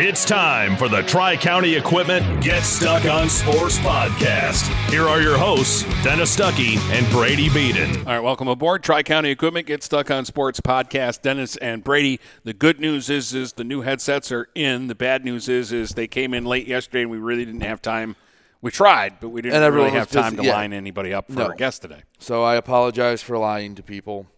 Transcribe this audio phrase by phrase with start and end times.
[0.00, 4.68] It's time for the Tri County Equipment Get Stuck on Sports podcast.
[4.90, 7.98] Here are your hosts, Dennis Stuckey and Brady Beaton.
[8.06, 8.84] All right, welcome aboard.
[8.84, 11.22] Tri County Equipment Get Stuck on Sports podcast.
[11.22, 12.20] Dennis and Brady.
[12.44, 14.86] The good news is, is the new headsets are in.
[14.86, 17.82] The bad news is, is they came in late yesterday, and we really didn't have
[17.82, 18.14] time.
[18.62, 20.54] We tried, but we didn't And really have time busy, to yeah.
[20.54, 21.46] line anybody up for No.
[21.46, 22.02] our guest today.
[22.20, 24.28] So I apologize for lying to people.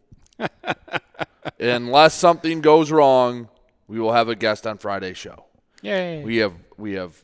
[1.60, 3.50] Unless something goes wrong,
[3.86, 5.44] we will have a guest on Friday's show.
[5.82, 6.22] Yay!
[6.24, 7.22] We have we have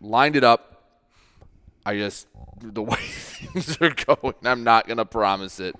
[0.00, 0.82] lined it up.
[1.84, 2.26] I just
[2.60, 5.74] the way things are going, I'm not gonna promise it.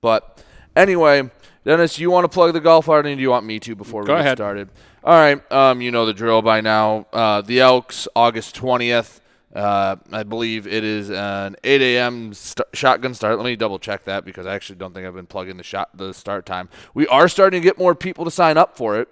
[0.00, 0.42] But
[0.76, 1.30] anyway,
[1.64, 4.02] Dennis, you want to plug the golf art, and do you want me to before
[4.02, 4.38] we Go get ahead.
[4.38, 4.68] started?
[5.04, 5.52] All right.
[5.52, 7.06] Um, you know the drill by now.
[7.12, 9.20] Uh, the Elks, August twentieth.
[9.54, 12.34] Uh, I believe it is an 8 a.m.
[12.34, 13.38] St- shotgun start.
[13.38, 15.88] Let me double check that because I actually don't think I've been plugging the shot
[15.96, 16.68] the start time.
[16.92, 19.08] We are starting to get more people to sign up for it.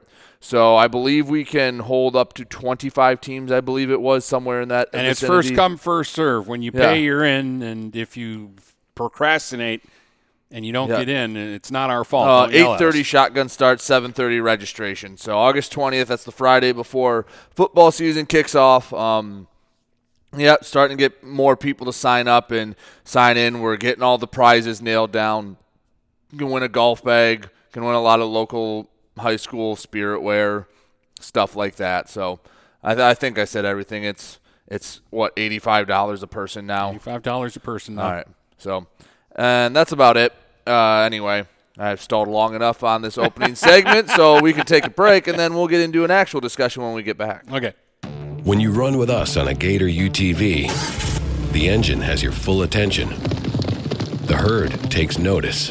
[0.46, 3.50] So I believe we can hold up to 25 teams.
[3.50, 4.88] I believe it was somewhere in that.
[4.92, 6.46] and it's first come, first serve.
[6.46, 6.82] When you Yeah.
[6.92, 8.52] pay, you're in, and if you
[8.94, 9.82] procrastinate
[10.52, 11.00] and you don't Yeah.
[11.00, 12.28] get in, it's not our fault.
[12.28, 12.80] Uh, Don't yell at us.
[12.80, 15.16] 8:30 shotgun start, 7:30 registration.
[15.16, 16.06] So August 20th.
[16.06, 18.92] That's the Friday before football season kicks off.
[18.94, 19.48] Um,
[20.36, 23.58] yeah, starting to get more people to sign up and sign in.
[23.60, 25.56] We're getting all the prizes nailed down.
[26.30, 27.50] You can win a golf bag.
[27.72, 28.88] Can win a lot of local
[29.18, 30.66] high school spirit wear,
[31.20, 32.08] stuff like that.
[32.08, 32.40] So
[32.82, 34.04] I, th- I think I said everything.
[34.04, 36.90] It's it's what eighty-five dollars a person now.
[36.90, 37.96] Eighty five dollars a person.
[37.96, 38.02] Now.
[38.02, 38.26] All right.
[38.58, 38.86] So,
[39.34, 40.32] and that's about it.
[40.66, 41.46] Uh, anyway,
[41.78, 45.38] I've stalled long enough on this opening segment, so we can take a break, and
[45.38, 47.44] then we'll get into an actual discussion when we get back.
[47.52, 47.74] Okay.
[48.44, 53.08] When you run with us on a Gator UTV, the engine has your full attention.
[54.26, 55.70] The herd takes notice.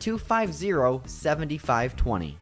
[0.00, 2.41] 250 7520.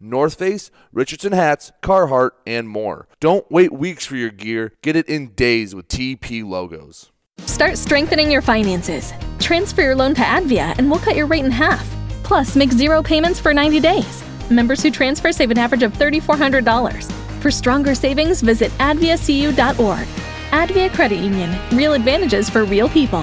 [0.00, 3.08] North Face, Richardson hats, Carhartt, and more.
[3.20, 4.72] Don't wait weeks for your gear.
[4.82, 7.10] Get it in days with TP logos.
[7.40, 9.12] Start strengthening your finances.
[9.38, 11.86] Transfer your loan to Advia and we'll cut your rate in half.
[12.22, 14.24] Plus, make zero payments for 90 days.
[14.50, 17.12] Members who transfer save an average of $3,400.
[17.40, 20.06] For stronger savings, visit adviacu.org.
[20.50, 21.56] Advia Credit Union.
[21.72, 23.22] Real advantages for real people.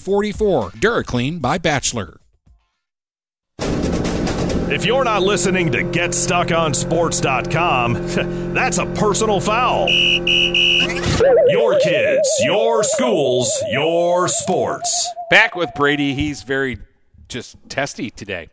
[0.71, 2.21] DuraClean by Bachelor.
[4.71, 7.93] If you're not listening to GetStuckOnSports.com,
[8.53, 9.89] that's a personal foul.
[9.89, 15.09] Your kids, your schools, your sports.
[15.29, 16.13] Back with Brady.
[16.13, 16.77] He's very
[17.27, 18.47] just testy today.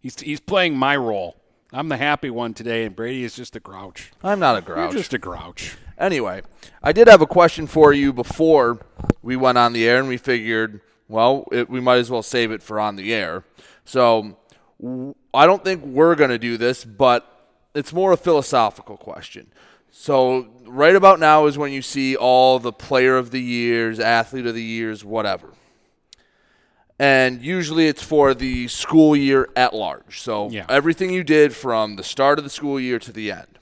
[0.00, 1.36] He's he's playing my role.
[1.72, 4.10] I'm the happy one today, and Brady is just a grouch.
[4.24, 4.92] I'm not a grouch.
[4.92, 5.76] You're just a grouch.
[5.98, 6.40] Anyway,
[6.82, 8.78] I did have a question for you before
[9.22, 12.50] we went on the air, and we figured, well, it, we might as well save
[12.50, 13.44] it for on the air.
[13.84, 14.36] So
[14.80, 17.26] w- I don't think we're going to do this, but
[17.74, 19.48] it's more a philosophical question.
[19.90, 24.46] So right about now is when you see all the player of the years, athlete
[24.46, 25.50] of the years, whatever.
[26.98, 30.20] And usually it's for the school year at large.
[30.20, 30.66] So Yeah.
[30.68, 33.58] everything you did from the start of the school year to the end.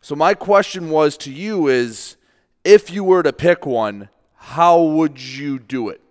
[0.00, 2.16] So my question was to you is
[2.64, 4.08] if you were to pick one,
[4.44, 6.02] how would you do it?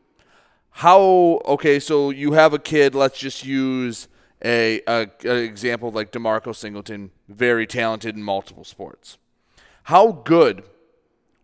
[0.71, 0.99] How
[1.45, 4.07] okay, so you have a kid, let's just use
[4.43, 9.19] a, a an example like DeMarco Singleton, very talented in multiple sports.
[9.83, 10.63] How good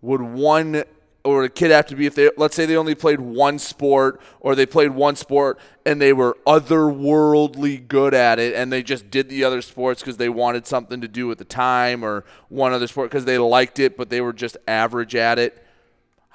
[0.01, 0.83] would one
[1.23, 4.19] or a kid have to be if they let's say they only played one sport
[4.39, 9.11] or they played one sport and they were otherworldly good at it and they just
[9.11, 12.73] did the other sports because they wanted something to do at the time or one
[12.73, 15.63] other sport because they liked it but they were just average at it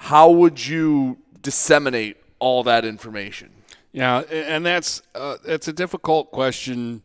[0.05, 3.51] how would you disseminate all that information
[3.93, 7.03] Yeah, and that's uh, that's a difficult question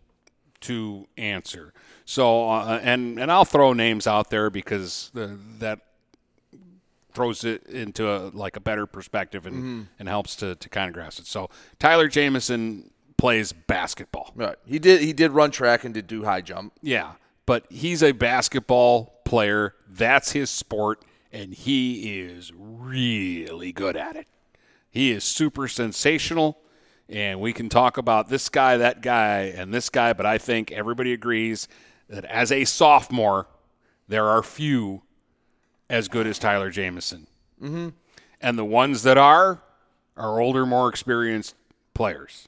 [0.62, 1.74] to answer.
[2.06, 5.80] So, uh, and and I'll throw names out there because the, that
[7.14, 10.94] throws it into a, like a better perspective and, and helps to, to kind of
[10.94, 11.28] grasp it.
[11.28, 11.50] So,
[11.80, 14.32] Tyler Jamison plays basketball.
[14.36, 17.14] right he did he did run track and did do high jump Yeah,
[17.46, 19.76] but he's a basketball player.
[19.88, 24.28] That's his sport, and he is really good at it.
[24.90, 26.58] He is super sensational,
[27.08, 30.72] and we can talk about this guy, that guy, and this guy, but I think
[30.72, 31.68] everybody agrees
[32.08, 33.48] that as a sophomore,
[34.08, 35.04] there are few
[35.90, 37.28] as good as Tyler Jamison.
[37.62, 37.90] Mm-hmm.
[38.42, 39.62] And the ones that are,
[40.18, 41.56] are older, more experienced
[41.94, 42.48] players.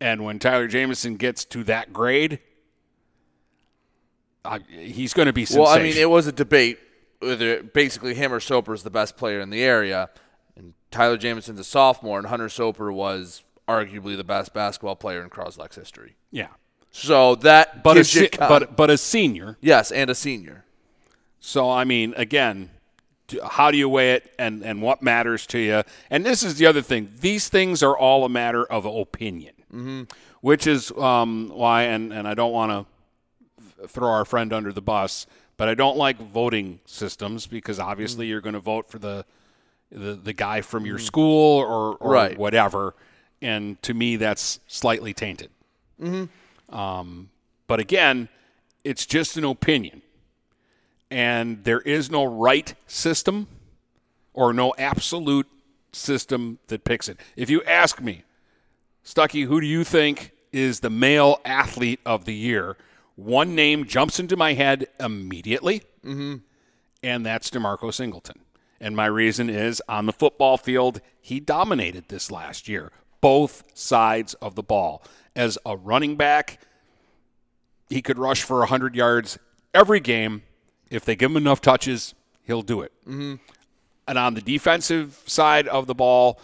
[0.00, 2.38] And when Tyler Jamison gets to that grade,
[4.44, 5.64] I, he's going to be sensational.
[5.64, 6.78] Well, I mean, it was a debate
[7.20, 10.10] basically him or Soper is the best player in the area,
[10.56, 15.28] and Tyler Jamison's a sophomore, and Hunter Soper was arguably the best basketball player in
[15.30, 16.16] Croslex history.
[16.30, 16.48] yeah,
[16.90, 19.58] So that but a, se- but but a senior.
[19.60, 20.64] yes, and a senior.
[21.40, 22.70] So I mean, again,
[23.44, 25.82] how do you weigh it, and and what matters to you?
[26.10, 30.02] And this is the other thing; these things are all a matter of opinion, mm-hmm.
[30.40, 31.82] which is um, why.
[31.82, 32.86] And and I don't want
[33.80, 35.26] to throw our friend under the bus,
[35.58, 38.28] but I don't like voting systems because obviously Mm.
[38.30, 39.26] you're going to vote for the
[39.90, 42.36] the, the guy from your school or, or Right.
[42.38, 42.94] whatever.
[43.40, 45.48] And to me, that's slightly tainted.
[45.98, 46.74] Mm-hmm.
[46.74, 47.30] Um,
[47.66, 48.28] but again,
[48.84, 50.02] it's just an opinion.
[51.10, 53.46] And there is no right system
[54.34, 55.46] or no absolute
[55.92, 57.18] system that picks it.
[57.34, 58.24] If you ask me,
[59.04, 62.76] Stuckey, who do you think is the male athlete of the year?
[63.18, 65.82] One name jumps into my head immediately,
[67.02, 68.42] and that's DeMarco Singleton.
[68.80, 74.34] And my reason is on the football field, he dominated this last year, both sides
[74.34, 75.02] of the ball.
[75.34, 76.60] As a running back,
[77.90, 79.36] he could rush for 100 yards
[79.74, 80.44] every game.
[80.88, 82.92] If they give him enough touches, he'll do it.
[83.02, 83.34] Mm-hmm.
[84.06, 86.40] And on the defensive side of the ball,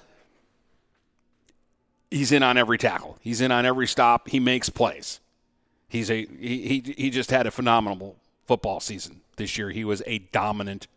[2.10, 3.16] he's in on every tackle.
[3.20, 4.28] He's in on every stop.
[4.28, 5.20] He makes plays.
[5.94, 8.16] He's a he, he he just had a phenomenal
[8.48, 9.70] football season this year.
[9.70, 10.88] He was a dominant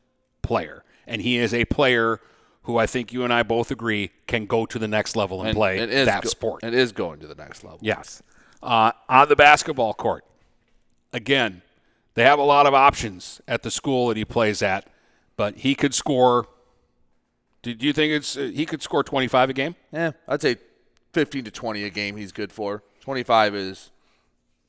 [0.42, 2.20] player, and he is a player
[2.63, 5.56] who I think you and I both agree can go to the next level and,
[5.56, 6.63] play it is that go- sport.
[6.63, 7.77] It is going to the next level.
[7.84, 8.24] Yes.
[8.63, 10.25] Uh, on the basketball court,
[11.13, 11.62] again,
[12.16, 14.88] they have a lot of options at the school that he plays at,
[15.36, 16.48] but he could score.
[17.62, 19.75] Did you think it's uh, he could score 25 a game?
[19.92, 20.56] Yeah, I'd say
[21.13, 22.82] 15 to 20 a game he's good for.
[23.01, 23.92] 25 is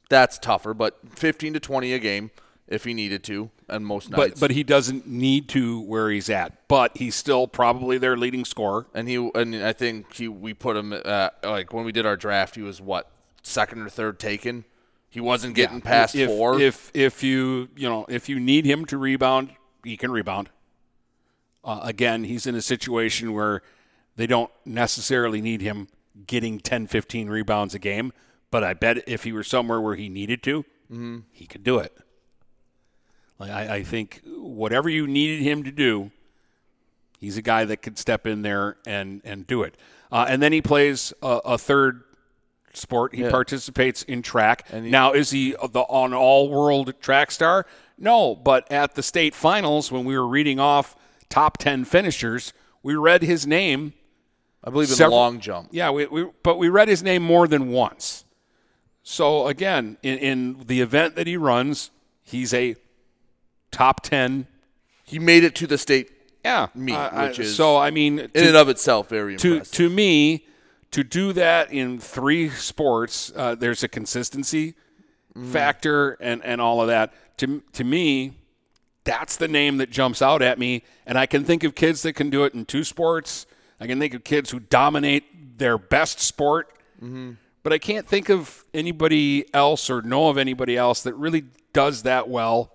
[0.08, 2.30] that's tougher, but 15 to 20 a game
[2.66, 4.32] if he needed to, and most nights.
[4.32, 6.68] but but he doesn't need to where he's at.
[6.68, 8.86] But he's still probably their leading scorer.
[8.94, 12.16] and he and I think he we put him at, like when we did our
[12.16, 13.10] draft, he was what
[13.42, 14.64] second or third taken.
[15.10, 15.84] He wasn't getting Yeah.
[15.84, 16.60] past if, four.
[16.60, 19.50] If if you you know if you need him to rebound,
[19.82, 20.50] he can rebound.
[21.64, 23.62] Uh, again, he's in a situation where
[24.16, 25.88] they don't necessarily need him
[26.26, 28.12] getting 10, 15 rebounds a game.
[28.50, 31.18] But I bet if he were somewhere where he needed to, Mm-hmm.
[31.32, 31.94] he could do it.
[33.38, 36.10] Like I, I think whatever you needed him to do,
[37.18, 39.76] he's a guy that could step in there and and do it.
[40.10, 42.02] Uh, and then he plays a, a third
[42.72, 43.14] sport.
[43.14, 43.30] He Yeah.
[43.30, 44.64] participates in track.
[44.72, 47.66] And he- now, is he the on all world track star?
[47.98, 50.96] No, but at the state finals, when we were reading off
[51.28, 52.52] top ten finishers,
[52.82, 53.92] we read his name.
[54.64, 55.68] I believe in several- long jump.
[55.70, 58.24] Yeah, we, we but we read his name more than once.
[59.10, 61.90] So again, in, in the event that he runs,
[62.22, 62.76] he's a
[63.70, 64.46] top ten.
[65.04, 66.10] He made it to the state
[66.44, 67.78] Yeah, meet, I- I- is so.
[67.78, 69.72] I mean, in to- and of itself very to impressive.
[69.76, 70.44] to me
[70.90, 74.74] to do that in three sports uh, there's a consistency
[75.36, 75.52] Mm.
[75.52, 78.32] factor and and all of that to to me
[79.04, 82.14] that's the name that jumps out at me and I can think of kids that
[82.14, 83.46] can do it in two sports
[83.80, 87.32] I can think of kids who dominate their best sport Mm-hmm.
[87.62, 92.02] But I can't think of anybody else or know of anybody else that really does
[92.04, 92.72] that well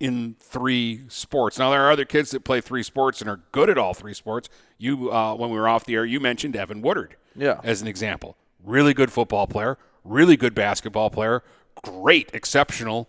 [0.00, 1.58] in three sports.
[1.58, 4.14] Now there are other kids that play three sports and are good at all three
[4.14, 4.48] sports.
[4.78, 7.60] You, uh, when we were off the air, you mentioned Evan Woodard, Yeah.
[7.62, 8.36] as an example.
[8.64, 11.42] Really good football player, really good basketball player,
[11.82, 13.08] great, exceptional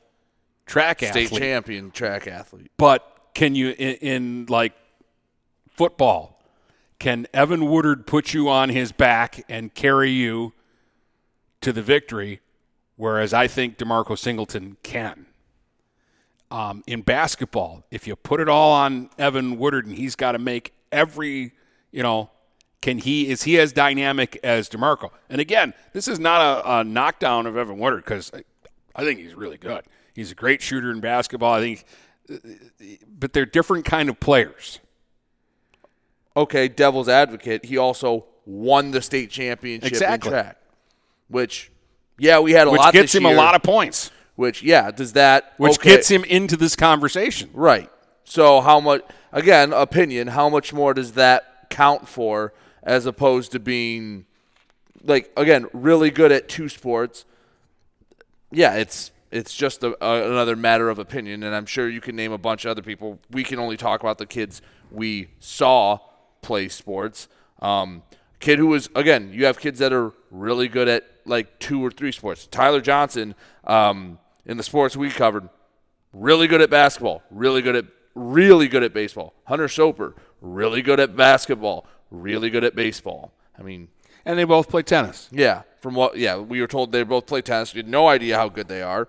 [0.66, 1.28] track state athlete.
[1.28, 2.72] State champion track athlete.
[2.78, 4.74] But can you in, in like
[5.70, 6.40] football?
[7.00, 10.54] Can Evan Woodard put you on his back and carry you
[11.66, 12.40] to the victory?
[12.96, 15.26] Whereas I think Demarco Singleton can.
[16.52, 20.40] Um, in basketball, if you put it all on Evan Woodard and he's got to
[20.40, 21.52] make every,
[21.92, 22.30] you know,
[22.82, 25.10] can he is he as dynamic as Demarco?
[25.28, 28.44] And again, this is not a, a knockdown of Evan Woodard because I,
[28.96, 29.84] I think he's really good.
[30.14, 31.54] He's a great shooter in basketball.
[31.54, 31.86] I think,
[33.08, 34.80] but they're different kind of players.
[36.38, 37.66] Okay, devil's advocate.
[37.66, 40.30] He also won the state championship Exactly.
[40.30, 40.58] in track,
[41.28, 41.72] which
[42.18, 42.94] yeah, we had a which lot.
[42.94, 46.24] gets this him a lot of points, Which yeah, does that which okay, gets him
[46.24, 47.50] into this conversation.
[47.54, 47.90] right?
[48.24, 49.04] So how much?
[49.32, 50.28] Again, opinion.
[50.30, 52.54] How much more does that count for
[52.84, 54.26] as opposed to being
[55.04, 57.26] like again really good at two sports?
[58.52, 62.16] Yeah, it's it's just a, a, another matter of opinion, and I'm sure you can
[62.16, 63.20] name a bunch of other people.
[63.30, 66.00] We can only talk about the kids we saw
[66.42, 67.28] play sports.
[67.62, 68.04] Um,
[68.40, 71.92] kid who was again, you have kids that are really good at like two or
[71.92, 72.48] three sports.
[72.48, 75.50] Tyler Johnson, um, in the sports we covered,
[76.14, 79.34] really good at basketball, really good at really good at baseball.
[79.46, 83.34] Hunter Soper, really good at basketball, really good at baseball.
[83.60, 83.88] I mean,
[84.26, 85.28] And they both play tennis.
[85.32, 87.74] yeah, from what yeah, we were told they both play tennis.
[87.74, 89.08] We had no idea how good they are.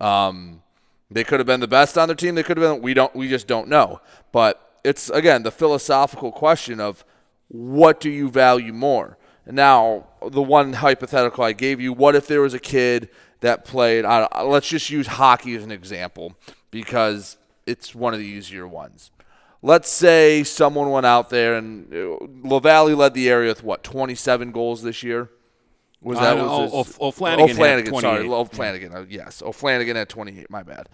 [0.00, 0.62] Um,
[1.10, 2.34] they could have been the best on their team.
[2.34, 2.82] They could have been.
[2.82, 3.14] We don't.
[3.16, 4.00] We just don't know.
[4.30, 7.04] But it's again the philosophical question of
[7.48, 9.16] what do you value more.
[9.46, 13.08] Now, the one hypothetical I gave you: what if there was a kid
[13.40, 14.04] that played?
[14.04, 16.34] Let's just use hockey as an example
[16.70, 19.10] because it's one of the easier ones.
[19.60, 24.52] Let's say someone went out there and uh, LaValle led the area with what 27
[24.52, 25.30] goals this year.
[26.00, 28.30] Was that was O'Flanagan had O'Flanagan, sorry, 28.
[28.30, 28.94] O'Flanagan.
[28.94, 30.48] uh, yes, O'Flanagan had 28.
[30.48, 30.88] My bad.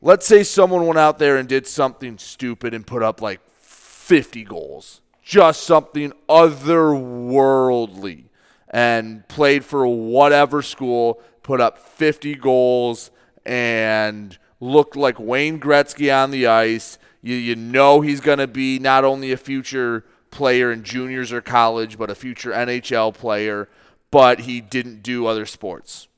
[0.00, 4.44] Let's say someone went out there and did something stupid and put up like 50
[4.44, 8.24] goals, just something otherworldly,
[8.68, 13.10] and played for whatever school, put up 50 goals,
[13.46, 16.98] and looked like Wayne Gretzky on the ice.
[17.22, 21.40] You, you know he's going to be not only a future player in juniors or
[21.40, 23.70] college, but a future NHL player,
[24.10, 26.08] but he didn't do other sports.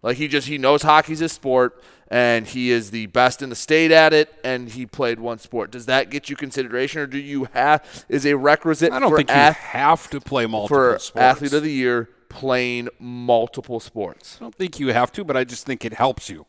[0.00, 1.78] Like he just he knows hockey's a sport
[2.12, 5.70] and he is the best in the state at it and he played one sport.
[5.70, 9.16] Does that get you consideration or do you have is a requisite I don't for
[9.16, 11.16] think you have to play multiple for sports.
[11.16, 14.36] athlete of the year playing multiple sports?
[14.38, 16.44] I don't think you have to, but I just think it helps you.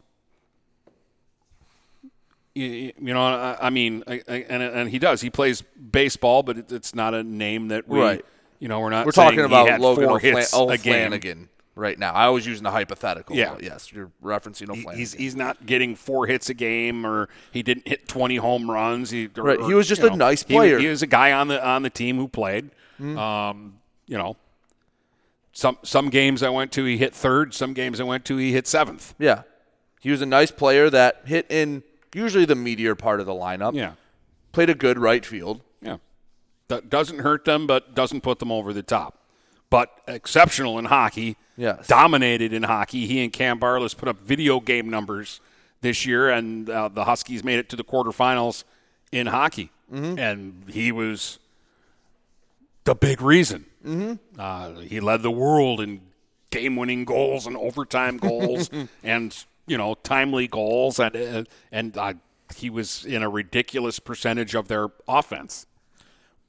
[2.55, 5.21] You, know, I, I mean, I, I, and and he does.
[5.21, 8.25] He plays baseball, but it, it's not a name that we, Right.
[8.59, 9.07] you know, we're not.
[9.07, 10.45] We're talking about Logan O'Flan-.
[10.53, 12.13] O'Flanagan right now.
[12.13, 13.35] I was using the hypothetical.
[13.35, 13.57] Yeah.
[13.61, 14.95] yes, you're referencing He- O'Flanagan.
[14.97, 19.09] He's he's not getting four hits a game, or he didn't hit twenty home runs.
[19.09, 20.79] He or- Right, he was just a know, nice he- player.
[20.79, 22.65] He, was a guy on the on the team who played.
[23.01, 23.17] Mm-hmm.
[23.17, 24.37] Um, you know,
[25.51, 27.53] some some games I went to, he hit third.
[27.53, 29.13] Some games I went to, he hit seventh.
[29.19, 29.43] yeah.
[30.01, 31.81] He was a nice player that hit in
[32.13, 33.73] usually the meteor part of the lineup.
[33.73, 33.93] Yeah.
[34.51, 35.61] Played a good right field.
[35.81, 35.97] Yeah.
[36.67, 39.17] That doesn't hurt them, but doesn't put them over the top.
[39.69, 41.37] But exceptional in hockey.
[41.55, 41.87] Yes.
[41.87, 43.05] Dominated in hockey.
[43.05, 45.39] He and Cam Barlas put up video game numbers
[45.81, 48.63] this year, and uh, the Huskies made it to the quarterfinals
[49.11, 49.69] in hockey.
[49.93, 50.17] Mm-hmm.
[50.17, 51.39] And he was
[52.85, 53.65] the big reason.
[53.85, 54.39] Mm-hmm.
[54.39, 56.01] Uh, he led the world in
[56.49, 58.69] game-winning goals and overtime goals,
[59.03, 62.13] and you know timely goals, and uh, and uh,
[62.55, 65.65] he was in a ridiculous percentage of their offense.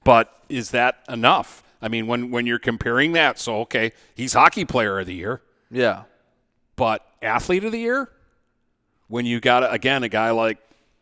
[0.04, 1.63] But is that enough?
[1.85, 5.43] I mean, when when you're comparing that, so okay, he's hockey player of the year,
[5.71, 6.05] Yeah.
[6.76, 8.09] but athlete of the year,
[9.09, 10.57] when you got again a guy like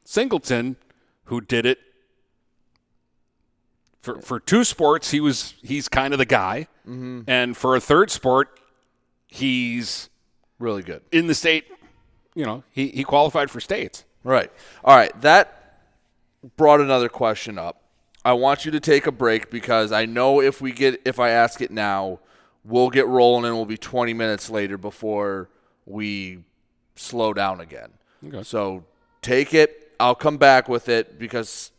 [0.04, 0.74] Singleton
[1.26, 1.78] who did it
[4.02, 7.20] for for two sports, he was he's kind of the guy, mm-hmm.
[7.28, 8.58] and for a third sport,
[9.28, 10.08] he's
[10.58, 11.02] Really good.
[11.12, 11.64] in the state.
[12.34, 14.04] You know, he he qualified for states.
[14.24, 14.50] Right.
[14.84, 15.12] All right.
[15.20, 15.78] That
[16.56, 17.81] brought another question up.
[18.24, 21.30] I want you to take a break because I know if we get if I
[21.30, 22.20] ask it now,
[22.64, 25.48] we'll get rolling and we'll be 20 minutes later before
[25.86, 26.44] we
[26.94, 27.90] slow down again.
[28.26, 28.42] Okay.
[28.42, 28.84] So
[29.22, 29.92] take it.
[29.98, 31.72] I'll come back with it because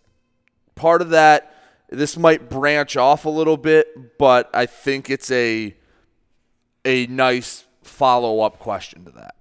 [0.75, 1.53] part of that
[1.93, 5.75] this might branch off a little bit, but I think it's a
[6.85, 9.35] a nice follow-up question to that.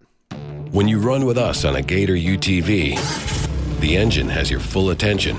[0.70, 5.38] When you run with us on a Gator UTV, the engine has your full attention.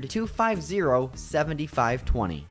[0.09, 2.50] 250 7520.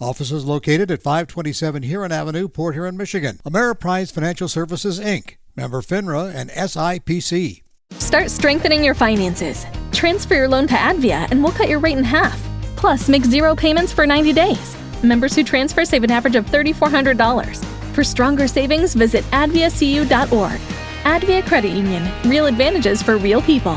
[0.00, 3.38] Offices located at 527 Huron Avenue, Port Huron, Michigan.
[3.46, 7.62] Ameriprise Financial Services, Inc., member FINRA and SIPC.
[7.92, 9.64] Start strengthening your finances.
[9.92, 12.38] Transfer your loan to Advia and we'll cut your rate in half.
[12.76, 14.76] Plus, make zero payments for 90 days.
[15.02, 17.64] Members who transfer save an average of $3,400.
[17.94, 20.60] For stronger savings, visit adviacu.org.
[21.04, 22.12] Advia Credit Union.
[22.24, 23.76] Real advantages for real people.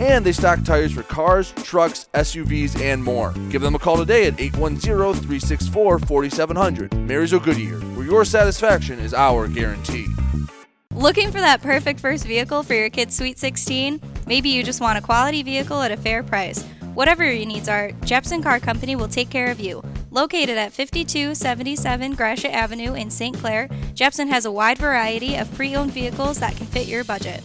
[0.00, 3.32] and they stock tires for cars, trucks, SUVs, and more.
[3.50, 6.94] Give them a call today at 810 364 4700.
[6.94, 10.06] Marysville Goodyear, where your satisfaction is our guarantee.
[10.94, 14.00] Looking for that perfect first vehicle for your kid's Sweet 16?
[14.26, 16.64] Maybe you just want a quality vehicle at a fair price.
[16.94, 19.82] Whatever your needs are, Jepson Car Company will take care of you.
[20.10, 23.36] Located at 5277 Gratiot Avenue in St.
[23.36, 27.44] Clair, Jepson has a wide variety of pre owned vehicles that can fit your budget.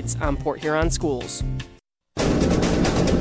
[0.21, 1.43] on Port Huron schools.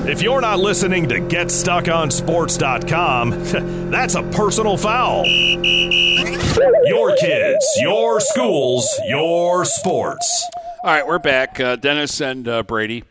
[0.06, 3.30] If you're not listening to GetStuckOnSports.com,
[3.90, 5.26] that's a personal foul.
[5.26, 10.48] Your kids, your schools, your sports.
[10.82, 11.60] All right, we're back.
[11.60, 13.04] Uh, Dennis and uh, Brady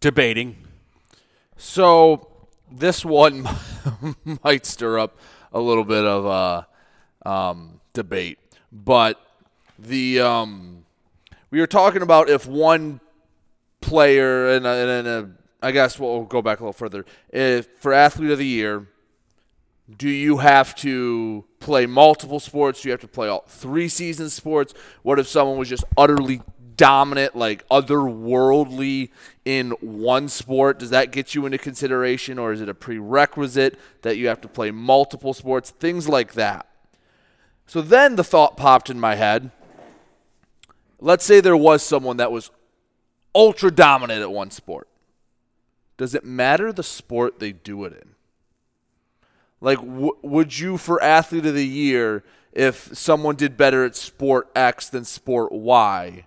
[0.00, 0.56] debating.
[1.56, 2.28] So
[2.72, 3.46] this one
[4.44, 5.18] might stir up
[5.52, 8.38] a little bit of uh, um, debate,
[8.72, 9.20] but
[9.78, 10.75] the um,
[11.56, 13.00] we were talking about if one
[13.80, 15.26] player and, uh, and, and uh,
[15.62, 17.06] I guess we'll go back a little further.
[17.30, 18.88] If for athlete of the year,
[19.96, 22.82] do you have to play multiple sports?
[22.82, 24.74] Do you have to play all three season sports?
[25.00, 26.42] What if someone was just utterly
[26.76, 29.08] dominant, like otherworldly
[29.46, 30.78] in one sport?
[30.78, 34.48] Does that get you into consideration, or is it a prerequisite that you have to
[34.48, 35.70] play multiple sports?
[35.70, 36.68] Things like that.
[37.66, 39.52] So then the thought popped in my head
[41.06, 42.50] let's say there was someone that was
[43.32, 44.88] ultra dominant at one sport.
[45.96, 48.10] Does it matter the sport they do it in?
[49.60, 54.50] Like, w- would you, for athlete of the year, if someone did better at sport
[54.56, 56.24] X than sport Y,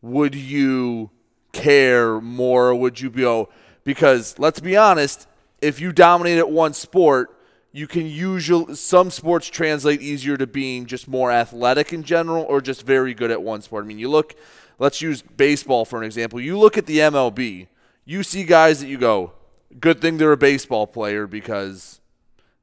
[0.00, 1.10] would you
[1.52, 2.74] care more?
[2.74, 3.48] Would you go, oh,
[3.84, 5.28] because let's be honest,
[5.60, 7.35] if you dominate at one sport,
[7.76, 12.62] you can usually some sports translate easier to being just more athletic in general or
[12.62, 13.84] just very good at one sport.
[13.84, 14.34] I mean, you look
[14.78, 16.40] let's use baseball for an example.
[16.40, 17.66] You look at the MLB,
[18.06, 19.32] you see guys that you go,
[19.78, 22.00] good thing they're a baseball player because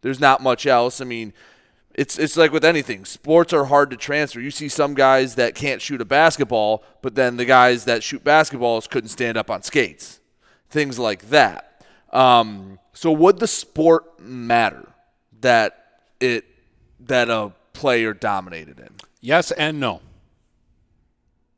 [0.02, 0.99] there's not much else.
[0.99, 1.32] I mean,
[1.93, 3.06] it's it's like with anything.
[3.06, 4.39] Sports are hard to transfer.
[4.39, 8.23] You see some guys that can't shoot a basketball, but then the guys that shoot
[8.23, 10.21] basketballs couldn't stand up on skates.
[10.71, 11.86] Things like that.
[12.12, 14.88] Um, so would the sport matter?
[15.43, 16.45] That it
[16.99, 18.89] that a player dominated in?
[19.21, 20.01] Yes and no.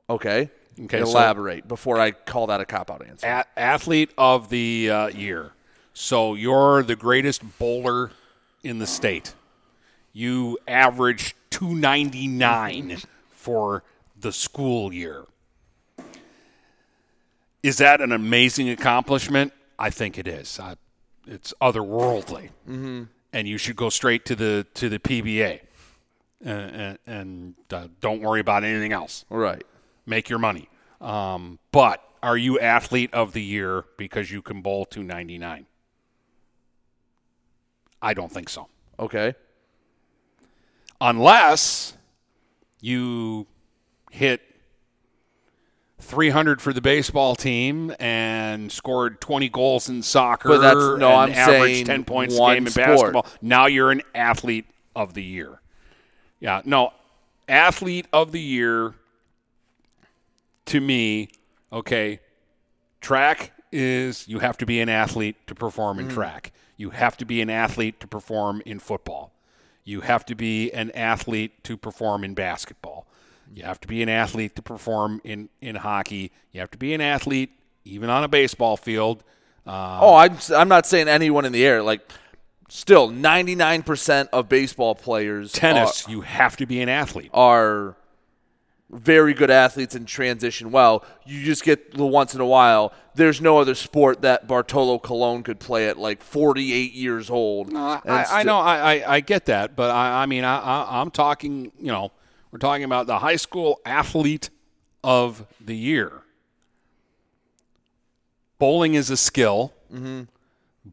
[0.09, 0.49] Okay.
[0.79, 0.99] Okay.
[0.99, 3.25] Elaborate so before I call that a cop out answer.
[3.25, 5.51] A- athlete of the uh, year.
[5.93, 8.11] So you're the greatest bowler
[8.61, 9.33] in the state.
[10.11, 12.97] You averaged 299
[13.31, 13.83] for
[14.19, 15.25] the school year.
[17.63, 19.53] Is that an amazing accomplishment?
[19.79, 20.59] I think it is.
[20.59, 20.75] I,
[21.25, 22.49] it's otherworldly.
[22.69, 23.03] Mm-hmm
[23.35, 25.59] and you should go straight to the to the PBA,
[26.43, 29.25] and, and uh, don't worry about anything else.
[29.29, 29.63] Right.
[30.05, 30.69] Make your money.
[31.01, 35.65] Um, but are you athlete of the year because you can bowl 299?
[38.01, 38.69] I don't think so.
[38.97, 39.33] Okay.
[41.01, 41.97] Unless
[42.79, 43.47] you
[44.11, 44.41] hit
[46.05, 50.49] 300 for the baseball team and scored 20 goals in soccer.
[50.49, 52.87] But that's no, I'm averaged 10 points a game in sport.
[52.87, 53.25] basketball.
[53.41, 54.65] Now you're an athlete
[54.95, 55.59] of the year.
[56.39, 56.93] Yeah, no,
[57.47, 58.93] athlete of the year
[60.65, 61.29] to me,
[61.71, 62.19] okay,
[63.01, 66.13] track is you have to be an athlete to perform in mm.
[66.13, 66.51] track.
[66.77, 69.31] You have to be an athlete to perform in football.
[69.83, 73.05] You have to be an athlete to perform in basketball.
[73.55, 76.33] You have to be an athlete to perform in, in hockey.
[76.51, 77.51] You have to be an athlete
[77.85, 79.23] even on a baseball field.
[79.65, 81.81] Uh, oh, I'm, I'm not saying anyone in the air.
[81.81, 82.01] Like,
[82.67, 85.53] still, 99% of baseball players.
[85.53, 87.29] Tennis, are, you have to be an athlete.
[87.33, 87.95] Are
[88.91, 91.05] very good athletes and transition well.
[91.25, 92.91] You just get the once in a while.
[93.15, 97.71] There's no other sport that Bartolo Colon could play at like 48 years old.
[97.71, 100.99] No, I, I, know, I, I, I, get that, but I, I mean, I, I,
[100.99, 102.11] I'm talking, you know–
[102.55, 104.49] we're talking about the high school athlete
[105.03, 106.21] of the year.
[108.59, 110.21] Bowling is a skill, mm-hmm.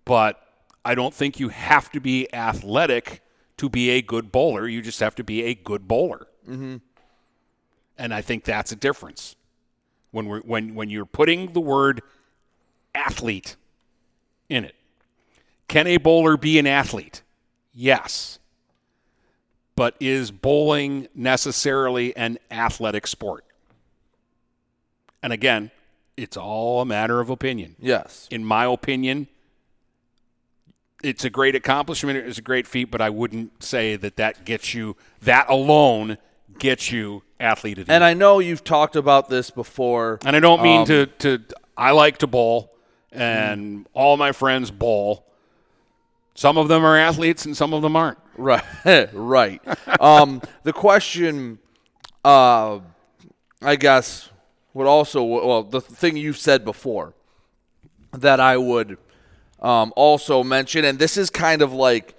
[0.05, 0.45] but
[0.85, 3.23] I don't think you have to be athletic
[3.59, 4.67] to be a good bowler.
[4.67, 6.27] You just have to be a good bowler.
[6.51, 6.79] Mm-hmm.
[7.97, 9.37] And I think that's a difference.
[10.11, 12.03] When, we're, when, when you're putting the word
[12.93, 13.55] athlete
[14.49, 14.75] in it.
[15.69, 17.23] Can a bowler be an athlete?
[17.73, 18.41] Yes
[19.75, 23.45] but is bowling necessarily an athletic sport?
[25.23, 25.71] And again,
[26.17, 27.77] it's all a matter of opinion.
[27.79, 28.29] Yes.
[28.31, 29.29] In my opinion,
[31.03, 32.19] it's a great accomplishment.
[32.19, 36.19] It's a great feat, but I wouldn't say that that gets you, that alone
[36.59, 38.11] gets you athlete of the And year.
[38.11, 40.19] I know you've talked about this before.
[40.25, 41.43] And I don't mean Um, to, to,
[41.77, 42.73] I like to bowl,
[43.11, 45.27] and all my friends bowl.
[46.35, 48.19] Some of them are athletes, and some of them aren't.
[48.39, 48.65] Right,
[49.13, 49.61] right.
[50.01, 51.59] um, the question,
[52.25, 52.81] uh,
[53.61, 54.31] I guess,
[54.73, 57.13] would also well the thing you said before
[58.13, 58.97] that I would
[59.61, 62.15] um, also mention, and this is kind of like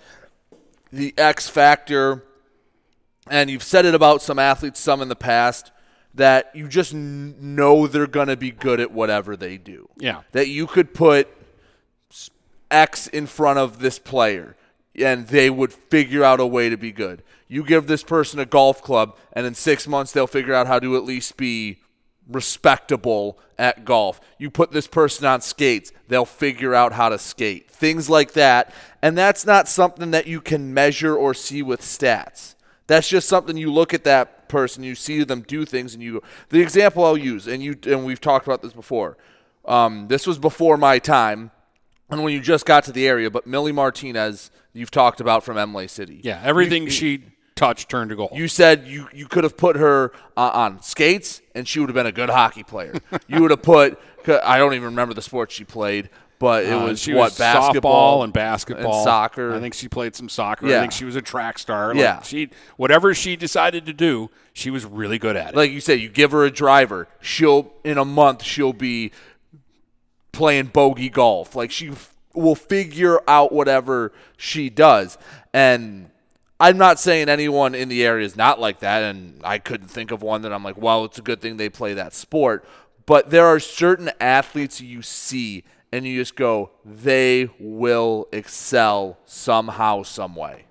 [0.91, 2.23] the X factor,
[3.27, 5.71] and you've said it about some athletes, some in the past.
[6.15, 9.89] That you just n- know they're going to be good at whatever they do.
[9.97, 10.21] Yeah.
[10.31, 11.27] That you could put
[12.73, 14.55] X in front of this player
[14.95, 17.23] and they would figure out a way to be good.
[17.47, 20.79] You give this person a golf club, and in six months, they'll figure out how
[20.79, 21.79] to at least be
[22.27, 24.19] respectable at golf.
[24.37, 27.69] You put this person on skates, they'll figure out how to skate.
[27.69, 28.73] Things like that.
[29.01, 32.55] And that's not something that you can measure or see with stats.
[32.87, 36.21] That's just something you look at that person, you see them do things, and you.
[36.49, 39.17] The example I'll use, and you and we've talked about this before.
[39.65, 41.51] Um, this was before my time,
[42.13, 43.29] and when you just got to the area.
[43.29, 46.21] But Millie Martinez, you've talked about from Imlay City.
[46.23, 47.23] Yeah, everything You- she
[47.55, 48.31] touched turned to gold.
[48.33, 51.93] you said you, you could have put her uh, on skates and she would have
[51.93, 52.93] been a good hockey player.
[53.27, 53.99] you would have put
[54.43, 57.37] I don't even remember the sport she played, but it Uh, was she what was
[57.37, 59.53] basketball and basketball, and soccer.
[59.53, 60.65] I think she played some soccer.
[60.67, 60.77] Yeah.
[60.77, 61.89] I think she was a track star.
[61.89, 62.21] Like, Yeah.
[62.23, 65.55] she whatever she decided to do, she was really good at it.
[65.55, 69.11] like you said, you give her a driver, she'll in a month she'll be
[70.33, 71.55] playing bogey golf.
[71.55, 75.17] Like she f- will figure out whatever she does.
[75.53, 76.09] And
[76.59, 80.11] I'm not saying anyone in the area is not like that, and I couldn't think
[80.11, 82.65] of one that I'm like, well, it's a good thing they play that sport.
[83.05, 90.03] But there are certain athletes you see, and you just go, they will excel somehow,
[90.03, 90.65] some way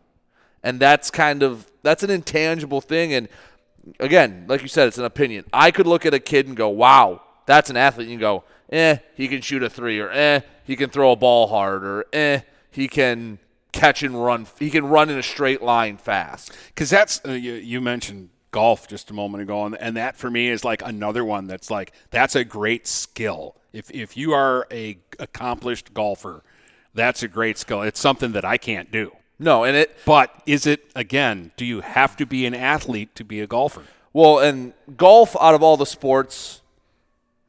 [0.62, 3.29] and that's kind of that's an intangible thing and
[4.01, 6.68] again like you said it's an opinion i could look at a kid and go
[6.68, 10.40] wow that's an athlete and you go eh he can shoot a three or eh
[10.64, 13.38] he can throw a ball hard or eh he can
[13.70, 17.52] catch and run he can run in a straight line fast because that's uh, you,
[17.52, 21.24] you mentioned golf just a moment ago, and, and that for me is like another
[21.24, 23.56] one that's like that's a great skill.
[23.72, 26.42] If if you are a accomplished golfer,
[26.94, 27.82] that's a great skill.
[27.82, 29.12] It's something that I can't do.
[29.38, 31.50] no and it But is it again?
[31.56, 33.85] Do you have to be an athlete to be a golfer?
[34.12, 36.61] well and golf out of all the sports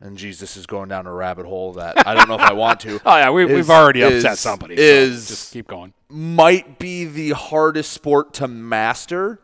[0.03, 2.81] and Jesus is going down a rabbit hole that I don't know if I want
[2.81, 2.99] to.
[3.05, 4.75] Oh yeah, we, we've already upset is- somebody.
[4.75, 5.93] so Is just keep going.
[6.09, 9.39] might be the hardest sport to master.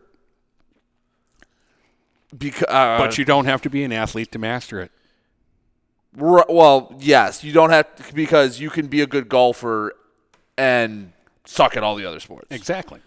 [2.37, 4.91] Because, uh, But you don't have to be an athlete to master it.
[6.19, 9.93] r- well, yes, you don't have to, because you can be a good golfer
[10.57, 11.11] and
[11.45, 12.47] suck at all the other sports.
[12.51, 12.99] Exactly.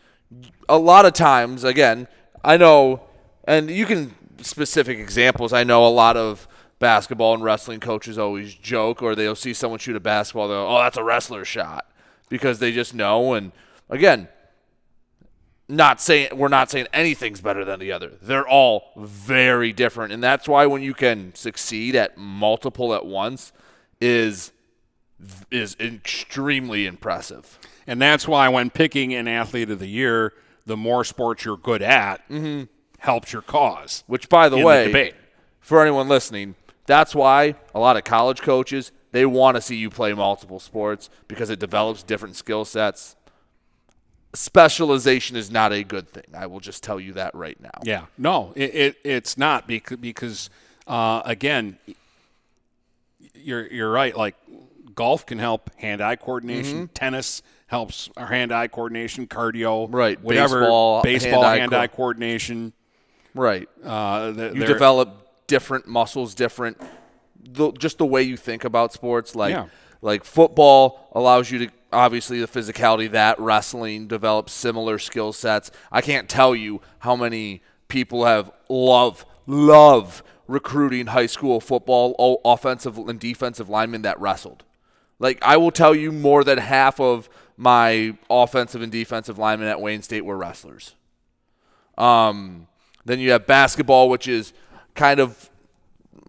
[0.69, 2.09] A lot of times, again,
[2.43, 3.03] I know,
[3.45, 5.53] and you can specific examples.
[5.53, 6.49] I know a lot of
[6.83, 10.79] basketball and wrestling coaches always joke, or they'll see someone shoot a basketball, they'll, oh,
[10.83, 11.87] that's a wrestler shot,
[12.29, 13.35] because they just know.
[13.35, 13.53] And
[13.89, 14.29] again,
[15.69, 18.11] not saying we're not saying anything's better than the other.
[18.21, 23.53] They're all very different, and that's why when you can succeed at multiple at once
[24.01, 24.51] is
[25.53, 27.61] is extremely impressive.
[27.87, 30.33] And that's why when picking an athlete of the year,
[30.67, 32.65] the more sports you're good at mm-hmm.
[32.99, 34.03] helps your cause.
[34.09, 35.15] Which, by the way, debate.
[35.61, 36.57] for anyone listening,
[36.93, 41.09] that's why a lot of college coaches they want to see you play multiple sports
[41.27, 43.17] because it develops different skill sets.
[44.35, 46.25] Specialization is not a good thing.
[46.35, 47.81] I will just tell you that right now.
[47.83, 50.51] Yeah, no, it, it it's not because because
[50.87, 51.79] uh, again,
[53.35, 54.15] you're you're right.
[54.15, 54.37] Like
[54.95, 56.89] golf can help hand-eye coordination.
[56.89, 60.21] Tennis helps hand-eye coordination, cardio, Right.
[60.23, 62.75] Whatever, Baseball, baseball, hand-eye hand-eye, co- coordination.
[63.35, 63.67] Right.
[63.83, 65.22] Uh, you develop
[65.53, 66.81] different muscles, different
[67.45, 69.35] the, just the way you think about sports.
[69.35, 69.67] Like Yeah.
[70.01, 75.71] like football allows you to obviously the physicality that wrestling develops similar skill sets.
[75.91, 82.97] I can't tell you how many people have love love recruiting high school football offensive
[82.97, 84.65] and defensive linemen that wrestled.
[85.19, 89.81] Like I will tell you more than half of my offensive and defensive linemen at
[89.83, 90.95] Wayne State were wrestlers.
[91.99, 92.69] Um,
[93.05, 94.53] then you have basketball, which is
[94.95, 95.51] kind of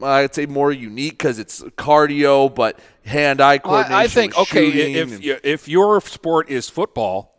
[0.02, 3.94] I'd say more unique because it's cardio, but hand-eye coordination.
[3.94, 7.36] I, I think okay if and- if your sport is football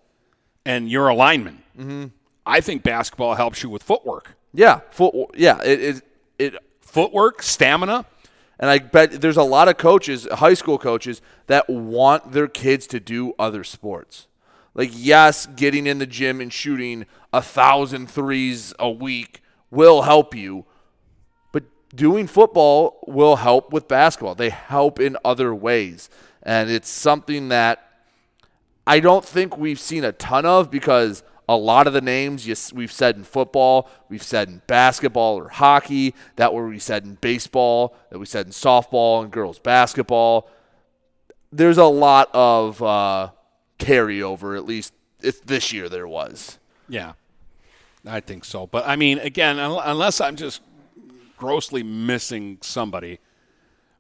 [0.65, 2.05] and you're a lineman, Mm-hmm.
[2.47, 4.37] I think basketball helps you with footwork.
[4.53, 6.03] yeah, foot, yeah, it it,
[6.39, 8.07] it Footwork, stamina.
[8.61, 12.87] And I bet there's a lot of coaches, high school coaches, that want their kids
[12.89, 14.29] to do other sports.
[14.75, 20.37] Like, yes, getting in the gym and shooting a thousand threes a week will help
[20.37, 20.67] you,
[21.95, 24.35] doing football will help with basketball.
[24.35, 26.11] They help in other ways.
[26.43, 27.89] And it's something that
[28.87, 32.55] I don't think we've seen a ton of because a lot of the names you,
[32.75, 37.15] we've said in football, we've said in basketball or hockey, that were we said in
[37.17, 40.49] baseball, that we said in softball and girls basketball.
[41.53, 43.31] There's a lot of uh,
[43.79, 46.59] carryover, at least this year there was.
[46.89, 47.13] Yeah,
[48.07, 48.67] I think so.
[48.67, 50.61] But I mean, again, unless I'm just
[51.45, 53.19] grossly missing somebody,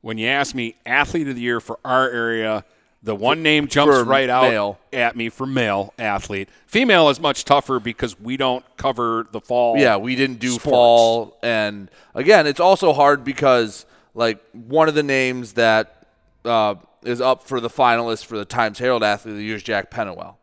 [0.00, 2.64] when you ask me athlete of the year for our area,
[3.02, 4.78] the one name jumps right out male.
[4.94, 6.48] at me for male athlete.
[6.66, 9.76] Female is much tougher because we don't cover the fall.
[9.76, 10.64] Yeah, we didn't do sports.
[10.64, 11.38] fall.
[11.42, 16.06] And again, it's also hard because, like, one of the names that
[16.46, 19.62] uh, is up for the finalists for the Times Herald Athlete of the Year is
[19.62, 20.36] Jack Pennewell.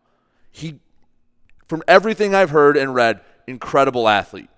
[0.51, 0.79] He,
[1.67, 4.50] from everything I've heard and read, incredible athlete.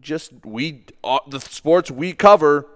[0.00, 2.66] Just we, uh, the sports we cover,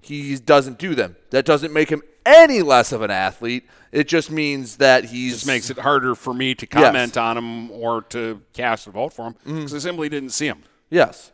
[0.00, 1.16] he doesn't do them.
[1.30, 3.66] That doesn't make him any less of an athlete.
[3.92, 7.16] It just means that he just makes it harder for me to comment yes.
[7.16, 9.76] on him or to cast a vote for him because mm-hmm.
[9.76, 10.62] I simply didn't see him.
[10.90, 11.32] Yes.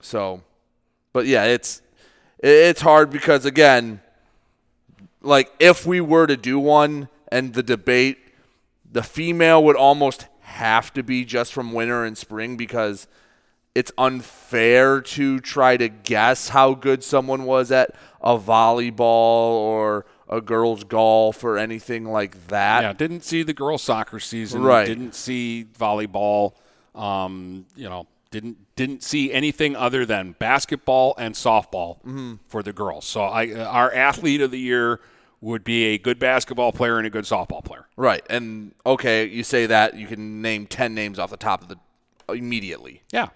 [0.00, 0.42] So,
[1.12, 1.82] but yeah, it's
[2.38, 4.00] it's hard because again,
[5.20, 8.18] like if we were to do one and the debate,
[8.90, 13.06] the female would almost have to be just from winter and spring because
[13.74, 20.40] it's unfair to try to guess how good someone was at a volleyball or a
[20.40, 22.82] girls golf or anything like that.
[22.82, 24.62] Yeah, didn't see the girls soccer season.
[24.62, 24.86] Right.
[24.86, 26.54] Didn't see volleyball.
[26.94, 32.34] Um, you know, didn't didn't see anything other than basketball and softball mm-hmm.
[32.46, 33.04] for the girls.
[33.04, 35.00] So I, our athlete of the year
[35.40, 37.86] would be a good basketball player and a good softball player.
[37.96, 38.24] Right.
[38.28, 41.76] And okay, you say that you can name 10 names off the top of the
[42.34, 43.02] immediately.
[43.12, 43.28] Yeah.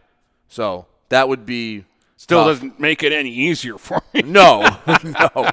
[0.49, 1.85] So, that would be
[2.17, 2.47] Still tough.
[2.49, 4.23] doesn't make it any easier for me.
[4.25, 5.51] No, no.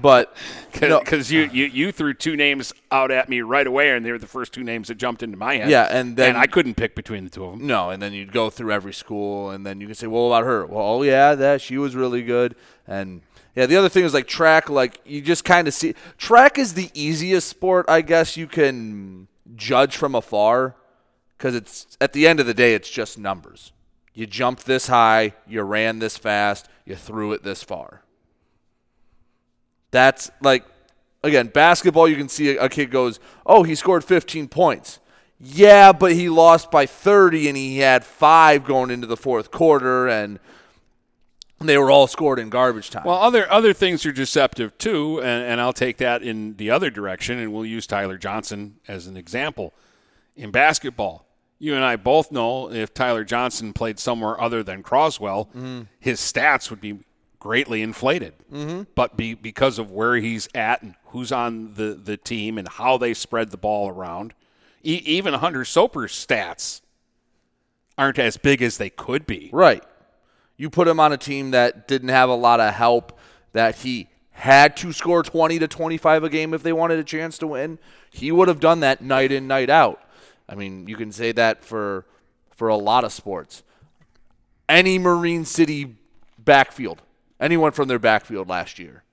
[0.00, 0.36] But
[0.72, 1.38] because no.
[1.38, 4.26] you, you you threw two names out at me right away, and they were the
[4.26, 5.70] first two names that jumped into my head.
[5.70, 7.66] Yeah, and then and I couldn't pick between the two of them.
[7.66, 10.44] No, and then you'd go through every school, and then you can say, "Well, about
[10.44, 10.66] her?
[10.66, 12.54] Well, oh yeah, that she was really good."
[12.86, 13.22] And
[13.56, 14.68] yeah, the other thing is like track.
[14.68, 19.26] Like you just kind of see track is the easiest sport, I guess you can
[19.56, 20.76] judge from afar,
[21.36, 23.72] because it's at the end of the day, it's just numbers.
[24.14, 28.02] You jumped this high, you ran this fast, you threw it this far.
[29.90, 30.64] That's like,
[31.22, 34.98] again, basketball, you can see a, kid goes, oh, he scored 15 points.
[35.38, 40.06] Yeah, but he lost by 30 and he had five going into the fourth quarter
[40.08, 40.38] and
[41.60, 43.04] they were all scored in garbage time.
[43.04, 46.88] Well, other other things are deceptive too, and, and I'll take that in the other
[46.88, 49.74] direction, and we'll use Tyler Johnson as an example.
[50.36, 51.26] In basketball,
[51.60, 55.82] you and I both know if Tyler Johnson played somewhere other than Croswell, mm-hmm.
[56.00, 57.00] his stats would be
[57.38, 58.32] greatly inflated.
[58.50, 58.82] Mm-hmm.
[58.94, 62.96] But be, because of where he's at and who's on the, the team and how
[62.96, 64.32] they spread the ball around,
[64.82, 66.80] e- even Hunter Soper's stats
[67.98, 69.50] aren't as big as they could be.
[69.52, 69.84] Right.
[70.56, 73.18] You put him on a team that didn't have a lot of help,
[73.52, 77.36] that he had to score 20 to 25 a game if they wanted a chance
[77.36, 77.78] to win.
[78.10, 80.02] He would have done that night in, night out.
[80.50, 82.04] I mean, you can say that for
[82.50, 83.62] for a lot of sports.
[84.68, 85.96] Any Marine City
[86.38, 87.00] backfield,
[87.40, 89.04] anyone from their backfield last year.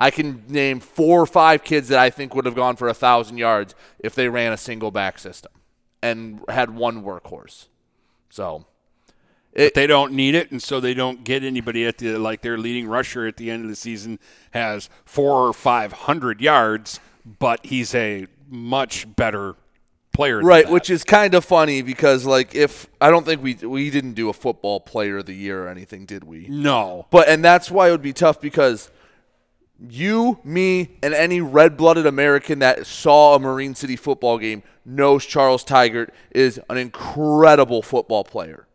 [0.00, 2.94] I can name four or five kids that I think would have gone for a
[2.94, 5.50] thousand yards if they ran a single back system
[6.00, 7.66] and had one workhorse.
[8.30, 8.64] So
[9.52, 12.56] it, they don't need it, and so they don't get anybody at the like their
[12.56, 14.20] leading rusher at the end of the season
[14.52, 19.56] has four or five hundred yards, but he's a much better
[20.18, 20.40] player.
[20.40, 24.14] Right, which is kind of funny because like if I don't think we we didn't
[24.14, 26.48] do a football player of the year or anything, did we?
[26.48, 27.06] No.
[27.10, 28.90] But and that's why it would be tough because
[29.78, 35.64] you, me, and any red-blooded American that saw a Marine City football game knows Charles
[35.64, 38.66] Tigert is an incredible football player.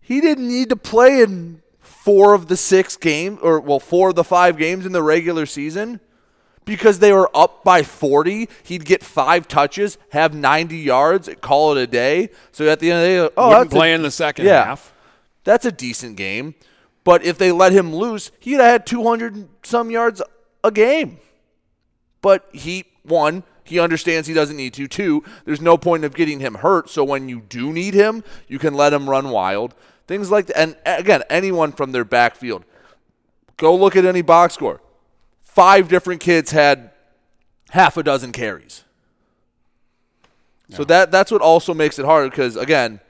[0.00, 4.14] He didn't need to play in four of the six games, or well, four of
[4.14, 6.00] the five games in the regular season
[6.64, 8.48] because they were up by 40.
[8.62, 12.30] He'd get five touches, have 90 yards, call it a day.
[12.52, 14.46] So at the end of the day, oh, Wouldn't that's play a, in the second
[14.46, 14.92] yeah, half.
[15.44, 16.54] That's a decent game.
[17.04, 20.22] But if they let him loose, he'd have had 200 some yards
[20.62, 21.18] a game.
[22.20, 24.86] But he, one, he understands he doesn't need to.
[24.86, 26.88] Two, there's no point of getting him hurt.
[26.88, 29.74] So when you do need him, you can let him run wild.
[30.06, 30.58] Things like that.
[30.58, 32.64] And again, anyone from their backfield.
[33.56, 34.80] Go look at any box score.
[35.52, 36.92] Five different kids had
[37.68, 38.84] half a dozen carries.
[40.70, 43.00] So that that's what also makes it hard because again,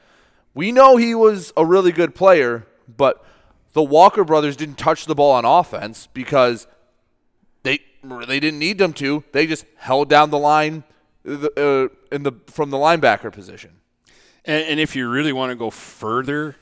[0.52, 3.24] we know he was a really good player, but
[3.74, 6.66] the Walker brothers didn't touch the ball on offense because
[7.62, 7.78] they
[8.26, 9.22] they didn't need them to.
[9.30, 10.82] They just held down the line
[11.24, 13.76] uh, in the from the linebacker position.
[14.44, 16.56] And, and if you really want to go further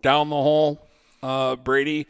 [0.00, 0.88] down the hole,
[1.22, 2.06] uh, Brady,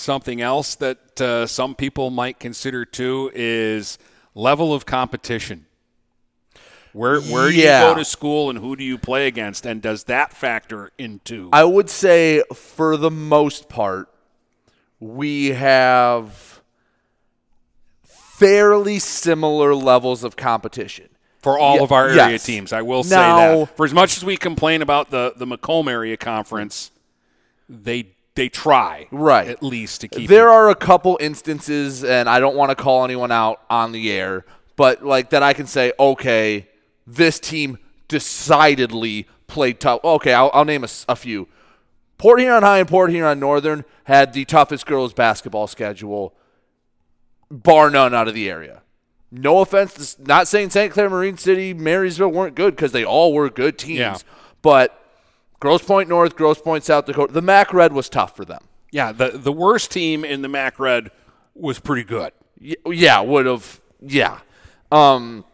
[0.00, 3.98] something else that uh, some people might consider too is
[4.34, 5.66] level of competition.
[6.92, 10.04] Where where do you go to school and who do you play against, and does
[10.04, 11.48] that factor into?
[11.52, 14.08] I would say for the most part,
[14.98, 16.60] we have
[18.02, 21.08] fairly similar levels of competition.
[21.42, 22.44] for all of our area yes.
[22.44, 22.72] teams.
[22.72, 23.76] I will say that.
[23.76, 26.90] For as much as we complain about the the Macomb area conference,
[27.68, 29.48] they they try Right.
[29.48, 30.28] at least to keep.
[30.28, 33.92] There it- are a couple instances, and I don't want to call anyone out on
[33.92, 34.44] the air,
[34.76, 36.68] but like that I can say, okay,
[37.06, 37.78] this team
[38.08, 40.00] decidedly played tough.
[40.04, 41.48] Okay, I'll, I'll name a few.
[42.18, 46.34] Port Huron High and Port Huron Northern had the toughest girls basketball schedule,
[47.50, 48.82] bar none, out of the area.
[49.32, 50.92] No offense, not saying St.
[50.92, 53.98] Clair, Marine City, Marysville weren't good because they all were good teams.
[53.98, 54.16] Yeah.
[54.60, 54.99] But
[55.60, 58.62] Grosse Pointe North, Grosse Pointe South Dakota, the MAC Red was tough for them.
[58.90, 61.10] yeah, the the worst team in the MAC Red
[61.54, 62.32] was pretty good.
[62.60, 63.80] Y- yeah, would have.
[64.00, 64.40] Yeah.
[64.90, 65.44] Um,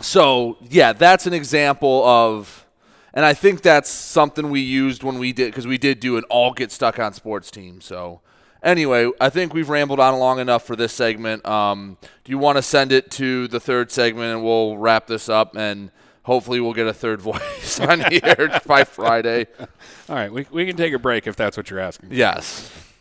[0.00, 2.66] so yeah, that's an example of,
[3.14, 6.24] and I think that's something we used when we did because we did do an
[6.30, 7.80] all get stuck on sports team.
[7.82, 8.20] So
[8.62, 11.46] anyway, I think we've rambled on long enough for this segment.
[11.46, 15.28] Um, do you want to send it to the third segment and we'll wrap this
[15.28, 15.90] up and
[16.24, 19.46] hopefully we'll get a third voice on here by Friday.
[20.08, 22.10] All right, we we can take a break if that's what you're asking.
[22.12, 22.89] Yes.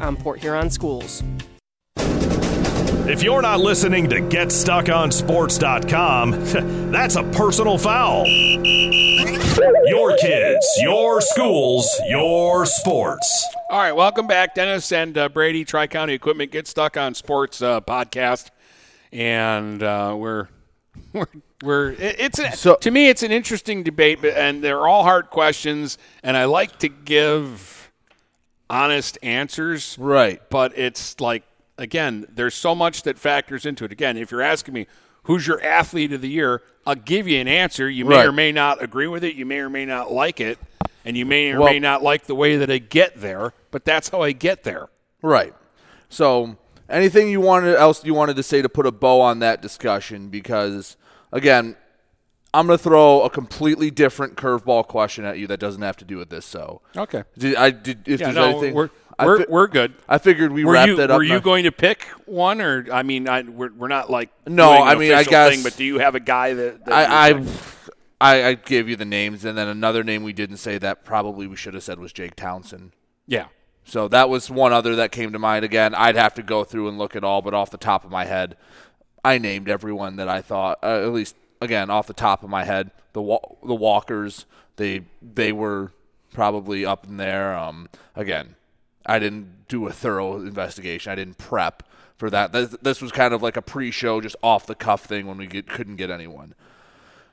[0.00, 1.22] on Port Huron schools.
[3.04, 6.30] If you're not listening to GetStuckOnSports.com,
[6.92, 8.24] that's a personal foul.
[9.86, 13.44] Your kids, your schools, your sports.
[13.70, 15.64] All right, welcome back, Dennis and uh, Brady.
[15.64, 18.50] Tri County Equipment Get Stuck on Sports uh, podcast,
[19.12, 20.46] and uh, we're
[21.12, 21.26] we're
[21.62, 25.98] we're it's a, So- to me it's an interesting debate, and they're all hard questions,
[26.22, 27.81] and I like to give
[28.72, 29.96] honest answers.
[30.00, 30.40] Right.
[30.50, 31.44] But it's like
[31.78, 33.92] again, there's so much that factors into it.
[33.92, 34.86] Again, if you're asking me
[35.24, 37.88] who's your athlete of the year, I'll give you an answer.
[37.88, 38.26] You may Right.
[38.26, 39.34] or may not agree with it.
[39.36, 40.58] You may or may not like it,
[41.04, 43.52] and you may or Well- may not like the way that I get there.
[43.70, 44.88] But that's how I get there.
[45.22, 45.54] Right.
[46.08, 46.56] So,
[46.90, 50.28] anything you wanted else you wanted to say to put a bow on that discussion?
[50.28, 50.96] Because
[51.32, 51.76] again,
[52.54, 56.04] I'm going to throw a completely different curveball question at you that doesn't have to
[56.04, 56.44] do with this.
[56.44, 57.24] So, Okay.
[57.38, 59.94] did I did if Yeah, there's no, anything we're we're, fi- we're good.
[60.08, 61.16] I figured we were wrapped you, it up.
[61.16, 64.70] Were you going to pick one, or I mean, I, we're, we're not like No,
[64.72, 67.44] I mean, I guess- Thing, but do you have a guy that, that I, I,
[68.20, 71.46] I I gave you the names, and then another name we didn't say that probably
[71.46, 72.92] we should have said was Jake Townsend.
[73.26, 73.46] yeah.
[73.84, 75.64] So that was one other that came to mind.
[75.64, 78.12] Again, I'd have to go through and look at all, but off the top of
[78.12, 78.56] my head,
[79.24, 82.64] I named everyone that I thought, uh, at least again off the top of my
[82.64, 83.22] head, the
[83.64, 84.44] the Walkers.
[84.76, 85.92] They they were
[86.32, 87.56] probably up in there.
[87.56, 88.56] Um, again,
[89.06, 91.12] I didn't do a thorough investigation.
[91.12, 91.82] I didn't prep
[92.16, 92.52] for that.
[92.52, 95.46] This, this was kind of like a pre-show, just off the cuff thing when we
[95.46, 96.54] get, couldn't get anyone.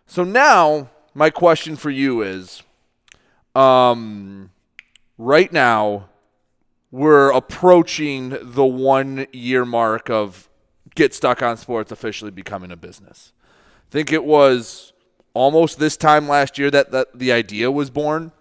[0.07, 2.63] So now my question for you is,
[3.55, 4.51] um,
[5.17, 6.09] right now
[6.91, 10.49] we're approaching the one year mark of
[10.95, 13.31] Get Stuck on Sports officially becoming a business.
[13.89, 14.93] I think it was
[15.33, 18.31] almost this time last year that, that the idea was born.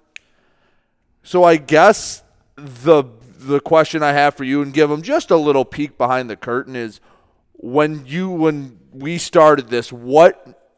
[1.22, 2.22] So I guess
[2.56, 3.04] the
[3.38, 6.36] the question I have for you and give them just a little peek behind the
[6.36, 7.00] curtain is
[7.52, 10.70] when you when we started this, what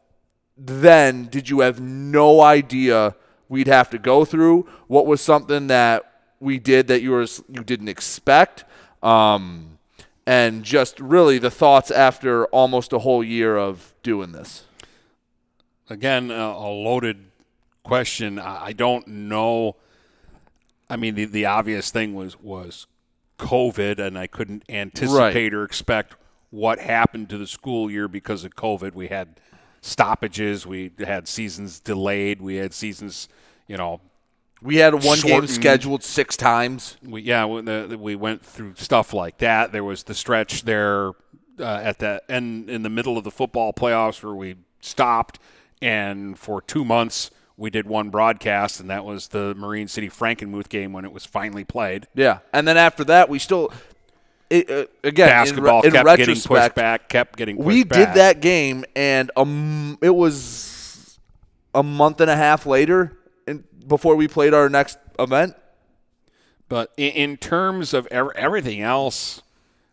[0.57, 3.15] then did you have no idea
[3.49, 4.69] we'd have to go through?
[4.87, 6.09] What was something that
[6.39, 8.63] we did that you were you didn't expect?
[9.03, 9.70] Um,
[10.25, 14.65] and just really the thoughts after almost a whole year of doing this.
[15.89, 17.31] again uh, a loaded
[17.83, 18.39] question.
[18.39, 19.75] I don't know.
[20.89, 22.87] I mean, the, the obvious thing was was
[23.39, 26.15] COVID, and I couldn't anticipate or expect
[26.51, 28.93] what happened to the school year because of COVID.
[28.93, 29.39] We had
[29.81, 33.27] stoppages, we had seasons delayed, we had seasons,
[33.67, 34.01] you know,
[34.61, 35.49] We had one game Shortened.
[35.49, 36.97] scheduled six times.
[37.03, 39.71] we yeah we, went through stuff like that.
[39.71, 41.11] There was the stretch there
[41.59, 45.39] uh, at the end in the middle of the football playoffs where we stopped,
[45.81, 50.69] and for two months we did one broadcast, and that was the Marine City Frankenmuth
[50.69, 52.07] game when it was finally played.
[52.15, 53.71] Yeah, and then after that, we still
[54.49, 57.97] it, uh, again Basketball in, in kept getting pushed back, kept getting pushed we back.
[57.97, 61.19] did that game, and um, it was
[61.73, 63.17] a month and a half later,
[63.87, 65.55] before we played our next event.
[66.69, 69.41] But in, terms of ev- everything else,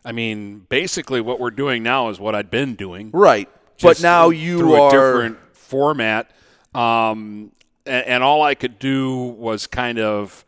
[0.05, 3.09] I mean, basically what we're doing now is what I'd been doing.
[3.13, 3.49] Right,
[3.81, 6.31] but now through you a are different format.
[6.73, 7.51] Um,
[7.85, 10.45] and, and all I could do was kind of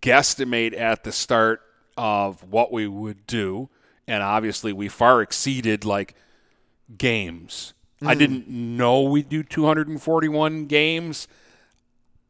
[0.00, 1.60] guesstimate at the start
[1.96, 3.68] of what we would do,
[4.06, 6.14] and obviously we far exceeded like
[6.98, 7.72] games.
[8.02, 8.18] I Mm.
[8.18, 11.28] didn't know we'd do 241 games.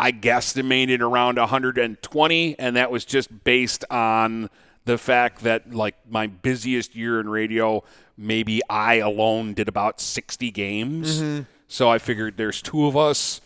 [0.05, 4.50] I guesstimated around 120, and that was just based on
[4.84, 7.82] the fact that, like, my busiest year in radio,
[8.18, 11.22] maybe I alone did about 60 games.
[11.22, 11.46] Mhm.
[11.68, 13.40] So I figured there's two of us.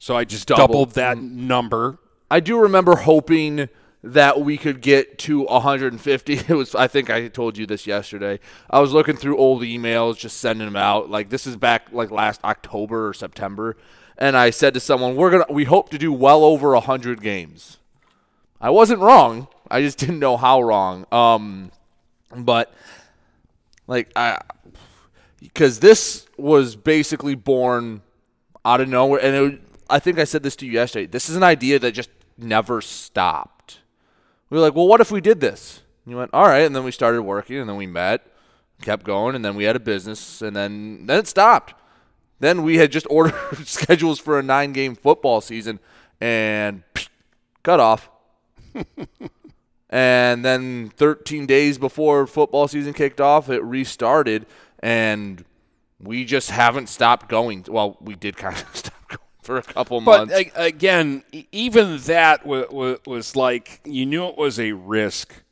[0.00, 0.66] So I just Double.
[0.66, 1.98] doubled that number.
[2.28, 3.68] I do remember hoping
[4.02, 6.32] that we could get to 150.
[6.48, 8.40] It was I think I told you this yesterday.
[8.68, 11.08] I was looking through old emails, just sending them out.
[11.08, 13.76] Like this is back like last October or September,
[14.20, 17.78] and I said to someone, "We're gonna we hope to do well over 100 games."
[18.60, 19.48] I wasn't wrong.
[19.70, 21.06] I just didn't know how wrong.
[21.10, 21.72] Um,
[22.36, 22.72] but
[23.86, 24.40] like I,
[25.40, 28.02] because this was basically born
[28.64, 31.06] out of nowhere, and it, I think I said this to you yesterday.
[31.06, 33.80] This is an idea that just never stopped.
[34.50, 35.80] We were like, well, what if we did this?
[36.04, 38.26] And you went, all right, and then we started working, and then we met,
[38.82, 41.74] kept going, and then we had a business, and then then it stopped.
[42.40, 43.34] Then we had just ordered
[43.66, 45.78] schedules for a nine-game football season,
[46.20, 47.08] and psh,
[47.62, 48.10] cut off.
[49.90, 54.46] and then 13 days before football season kicked off, it restarted,
[54.80, 55.44] and
[56.00, 57.64] we just haven't stopped going.
[57.68, 60.34] Well, we did kind of stop going for a couple but months.
[60.56, 65.42] a- again, even that was like you knew it was a risk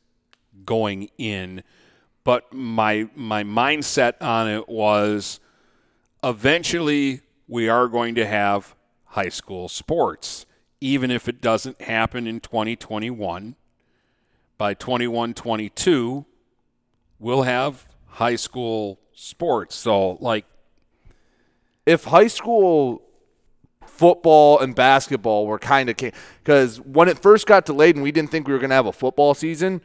[0.65, 1.63] going in,
[2.23, 5.39] but my my mindset on it was
[6.23, 10.45] eventually we are going to have high school sports,
[10.81, 13.55] even if it doesn't happen in 2021.
[14.57, 16.25] By 21 22,
[17.17, 19.75] we'll have high school sports.
[19.75, 20.45] So, like,
[21.85, 23.01] if high school
[23.85, 25.97] football and basketball were kind of
[26.43, 28.85] because when it first got delayed and we didn't think we were going to have
[28.85, 29.81] a football season,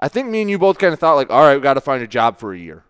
[0.00, 1.80] I think me and you both kind of thought like, all right, we got to
[1.80, 2.84] find a job for a year.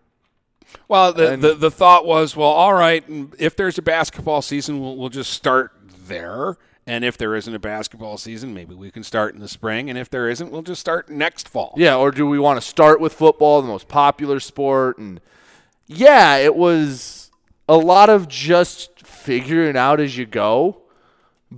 [0.87, 3.03] Well, the, And- the the thought was, well, all right,
[3.39, 5.71] if there's a basketball season, we'll, we'll just start
[6.07, 6.57] there.
[6.87, 9.89] And if there isn't a basketball season, maybe we can start in the spring.
[9.89, 11.73] And if there isn't, we'll just start next fall.
[11.77, 14.99] Yeah, or do we want to start with football, the most popular sport?
[14.99, 15.19] And
[15.87, 17.31] yeah, it was
[17.67, 20.83] a lot of just figuring out as you go.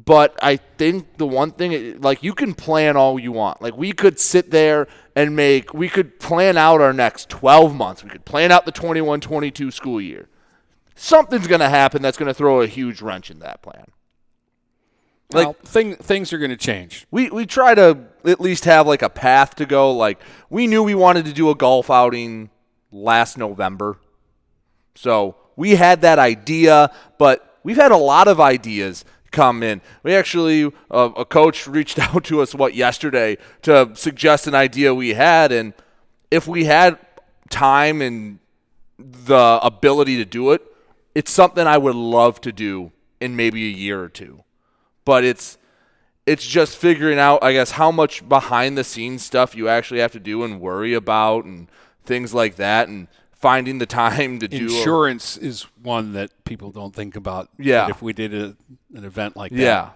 [0.05, 3.63] But I think the one thing, like, you can plan all you want.
[3.63, 8.03] Like, we could sit there and make, we could plan out our next 12 months.
[8.03, 10.29] We could plan out the 21 22 school year.
[10.95, 13.85] Something's going to happen that's going to throw a huge wrench in that plan.
[15.31, 17.05] Like thing, things are going to change.
[17.11, 19.91] We we try to at least have like a path to go.
[19.91, 22.49] Like we knew we wanted to do a golf outing
[22.93, 23.97] last November,
[24.95, 26.91] so we had that idea.
[27.17, 29.81] But we've had a lot of ideas come in.
[30.03, 34.93] We actually uh, a coach reached out to us what yesterday to suggest an idea
[34.93, 35.73] we had, and
[36.31, 36.97] if we had
[37.49, 38.39] time and
[38.97, 40.61] the ability to do it,
[41.15, 44.43] it's something I would love to do in maybe a year or two.
[45.05, 45.57] But it's
[46.25, 50.11] it's just figuring out, I guess, how much behind the scenes stuff you actually have
[50.11, 51.69] to do and worry about and
[52.03, 53.07] things like that, and
[53.39, 54.57] finding the time to do.
[54.57, 57.49] a- Insurance is one that people don't think about.
[57.57, 57.87] Yeah.
[57.89, 58.55] If we did a,
[58.95, 59.89] an event like that, Yeah.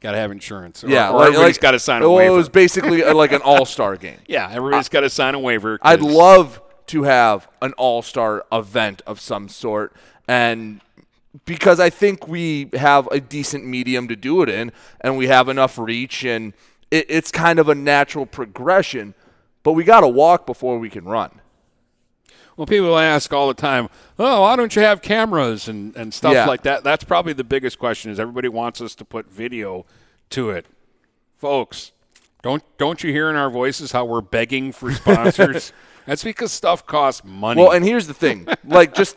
[0.00, 0.82] got to have insurance.
[0.84, 2.34] Or, yeah, or like, everybody's like- got to sign a well, waiver.
[2.34, 4.18] It was basically uh, like an all star game.
[4.26, 5.78] yeah, everybody's got to sign a waiver.
[5.82, 9.94] I'd love to have an all star event of some sort,
[10.26, 10.80] and
[11.44, 14.72] because I think we have a decent medium to do it in,
[15.02, 16.52] and we have enough reach, and
[16.90, 19.14] it, it's kind of a natural progression.
[19.62, 21.37] But we got to walk before we can run.
[22.58, 23.88] Well, people ask all the time,
[24.18, 26.44] "Oh, why don't you have cameras and, and stuff Yeah.
[26.46, 28.10] like that?" That's probably the biggest question.
[28.10, 29.86] Is everybody wants us to put video
[30.30, 30.66] to it,
[31.36, 31.92] folks?
[32.42, 35.72] Don't don't you hear in our voices how we're begging for sponsors?
[36.06, 37.62] That's because stuff costs money.
[37.62, 39.16] Well, and here's the thing: like, just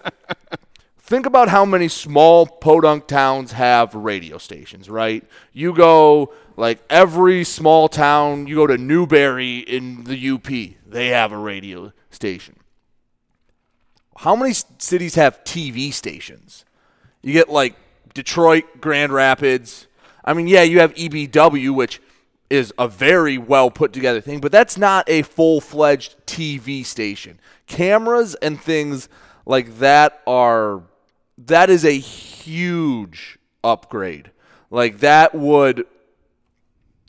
[0.99, 5.23] think about how many small podunk towns have radio stations, right?
[5.51, 8.45] You go like every small town.
[8.45, 10.45] You go to Newberry in the UP,
[10.85, 12.57] they have a radio station.
[14.21, 16.63] How many cities have TV stations?
[17.23, 17.73] You get like
[18.13, 19.87] Detroit, Grand Rapids.
[20.23, 21.99] I mean, yeah, you have EBW, which
[22.47, 27.39] is a very well put together thing, but that's not a full fledged TV station.
[27.65, 29.09] Cameras and things
[29.47, 30.83] like that are
[31.39, 34.29] that is a huge upgrade.
[34.69, 35.87] Like that would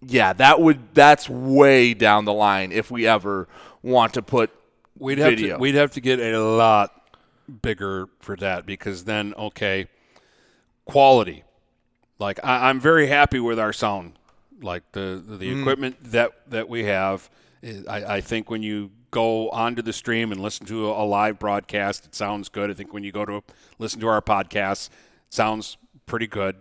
[0.00, 3.48] yeah, that would that's way down the line if we ever
[3.82, 4.50] want to put
[4.98, 5.56] we'd have video.
[5.56, 7.00] to we'd have to get a lot
[7.60, 9.86] bigger for that because then okay,
[10.84, 11.44] quality.
[12.18, 14.14] Like I, I'm very happy with our sound.
[14.60, 15.60] Like the the, the Mm.
[15.60, 17.28] equipment that that we have.
[17.88, 21.38] I, I think when you go onto the stream and listen to a, a live
[21.38, 22.70] broadcast, it sounds good.
[22.70, 23.42] I think when you go to
[23.78, 24.88] listen to our podcast,
[25.30, 25.76] sounds
[26.06, 26.56] pretty good.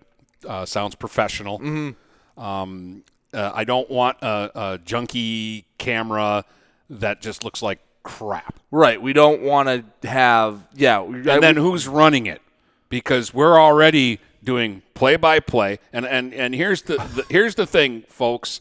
[0.48, 1.60] Uh, sounds professional.
[1.60, 1.96] Mhm.
[2.38, 6.44] Um, uh, I don't want a, a junky camera
[6.90, 8.60] that just looks like crap.
[8.72, 9.02] Right.
[9.02, 9.68] We don't want
[10.02, 11.02] to have yeah.
[11.02, 12.42] we- And then who's running it?
[12.90, 15.80] Because we're already doing play by play.
[15.94, 18.60] And and and here's the, the here's the thing, folks.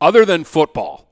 [0.00, 1.06] other than football,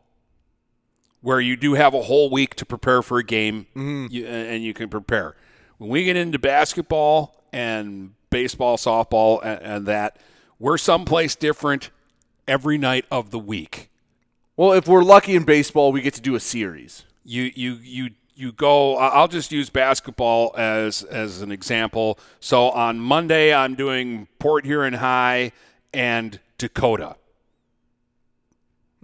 [1.21, 4.11] where you do have a whole week to prepare for a game Mhm.
[4.11, 5.37] you, and you can prepare.
[5.79, 10.17] When we get into basketball and baseball, softball, and, and that,
[10.59, 11.91] we're someplace different
[12.47, 13.91] every night of the week.
[14.57, 17.05] Well, if we're lucky in baseball, we get to do a series.
[17.29, 18.97] You you you you go.
[18.97, 22.19] I'll just use basketball as as an example.
[22.41, 25.53] So on Monday, I'm doing Port Huron High
[25.93, 27.17] and Dakota.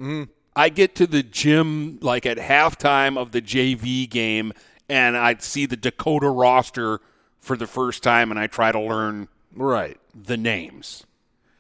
[0.01, 0.29] Mhm.
[0.57, 4.55] I get to the gym like at halftime of the JV game,
[4.89, 7.01] and I see the Dakota roster
[7.41, 11.05] for the first time, and I try to learn right the names.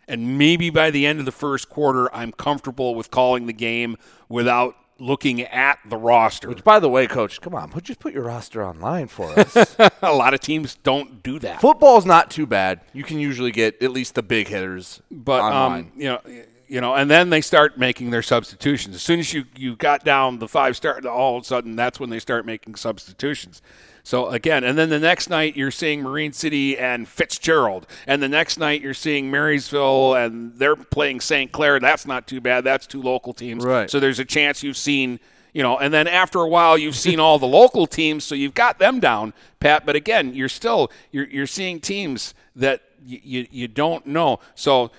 [0.09, 3.99] And maybe by the end of the first quarter, I'm comfortable with calling the game
[4.31, 6.49] without looking at the roster.
[6.49, 9.77] Which, by the way, coach, come on, put just put your roster online for us.
[10.03, 11.61] a lot of teams don't do that.
[11.61, 12.81] Football's not too bad.
[12.93, 15.81] You can usually get at least the big hitters but online.
[15.81, 16.21] um, you know,
[16.69, 18.95] you know, and then they start making their substitutions.
[18.95, 22.01] As soon as you you got down the five star, all of a sudden that's
[22.01, 23.62] when they start making substitutions.
[24.03, 28.29] So again, and then the next night you're seeing Marine City and Fitzgerald, and the
[28.29, 31.51] next night you're seeing Marysville and they're playing St.
[31.53, 31.81] Clair.
[31.81, 32.65] That's not too bad.
[32.65, 33.65] That's two local teams.
[33.65, 33.91] Right.
[33.91, 35.21] So there's a chance you've seen.
[35.55, 38.55] You know, and then after a while, you've seen all the local teams, so you've
[38.55, 39.87] got them down, Pat.
[39.87, 44.41] But again, you're still you're you're seeing teams that you you, you don't know.
[44.57, 44.91] So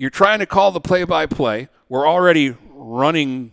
[0.00, 1.68] you're trying to call the play-by-play.
[1.90, 3.52] We're already running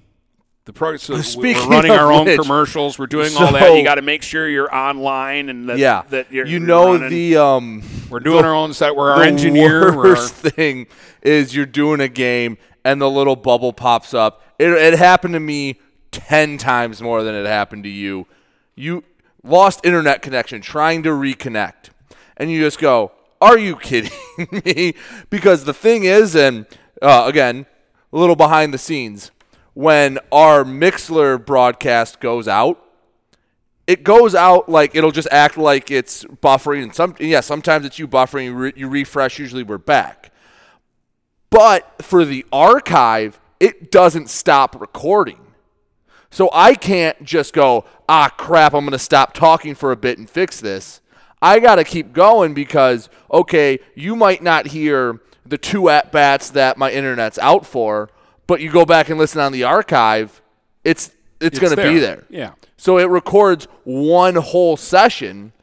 [0.64, 0.96] the pro.
[0.96, 2.98] So Speaking we're running our own which, commercials.
[2.98, 3.76] We're doing all that.
[3.76, 7.10] You got to make sure you're online and that, yeah, that you're, you know running.
[7.10, 7.84] the um.
[8.10, 8.96] We're doing the- our own site.
[8.96, 9.92] We're our engineer.
[9.92, 10.88] We're our- Worst thing
[11.22, 14.42] is you're doing a game and the little bubble pops up.
[14.58, 15.82] It, it happened to me
[16.12, 18.26] ten times more than it happened to you.
[18.74, 19.04] You
[19.44, 21.90] lost internet connection trying to reconnect,
[22.38, 24.12] and you just go, "Are you kidding
[24.66, 24.94] me?"
[25.30, 26.66] Because the thing is, and
[27.02, 27.66] uh, again,
[28.12, 29.32] a little behind the scenes,
[29.74, 32.84] when our Mixlr broadcast goes out,
[33.88, 37.98] it goes out like it'll just act like it's buffering and some yeah sometimes it's
[37.98, 40.32] you buffering you, re, you refresh usually we're back.
[41.50, 45.40] But for the archive it doesn't stop recording.
[46.30, 50.18] So i can't just go ah crap i'm going to stop talking for a bit
[50.18, 51.02] and fix this
[51.42, 56.50] i got to keep going because okay you might not hear the two at bats
[56.52, 58.10] that my internet's out for
[58.48, 60.42] but you go back and listen on the archive
[60.84, 62.26] it's it's, It's going to be there.
[62.30, 62.54] Yeah.
[62.78, 65.54] so it records one whole session,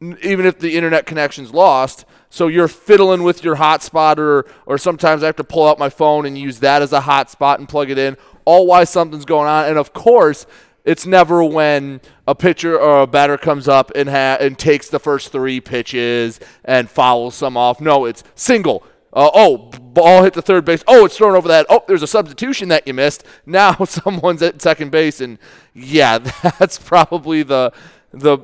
[0.00, 2.04] even if the internet connection's lost.
[2.28, 5.88] So you're fiddling with your hotspot, or or sometimes I have to pull out my
[5.88, 8.16] phone and use that as a hotspot and plug it in.
[8.44, 10.46] All while something's going on, and of course.
[10.86, 14.98] It's never when a pitcher or a batter comes up and ha- and takes the
[14.98, 17.80] first three pitches and fouls some off.
[17.80, 18.82] No, it's single,
[19.16, 20.84] uh, oh, ball hit the third base.
[20.86, 21.64] Oh, it's thrown over that.
[21.70, 23.24] Oh, there's a substitution that you missed.
[23.46, 25.38] Now someone's at second base, and
[25.72, 26.18] yeah,
[26.58, 27.72] that's probably the
[28.12, 28.38] the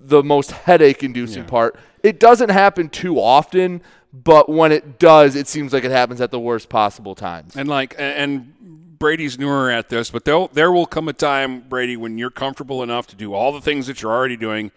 [0.00, 1.76] the most headache-inducing part.
[2.02, 3.82] It doesn't happen too often,
[4.12, 7.56] but when it does, it seems like it happens at the worst possible times.
[7.56, 8.52] And like, and
[9.04, 12.82] Brady's newer at this, but there there will come a time, Brady, when you're comfortable
[12.82, 14.70] enough to do all the things that you're already doing,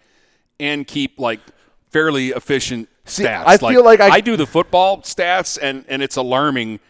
[0.60, 1.40] and keep like
[1.88, 3.44] fairly efficient See, stats.
[3.46, 6.80] I feel like I- do the football stats, and and it's alarming.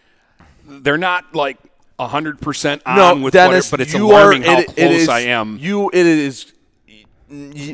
[0.66, 1.58] They're not like
[2.00, 4.78] hundred percent on no, with Dennis, what but it's you alarming are, how it- close
[4.78, 5.58] it is, I am.
[5.60, 6.52] You, it is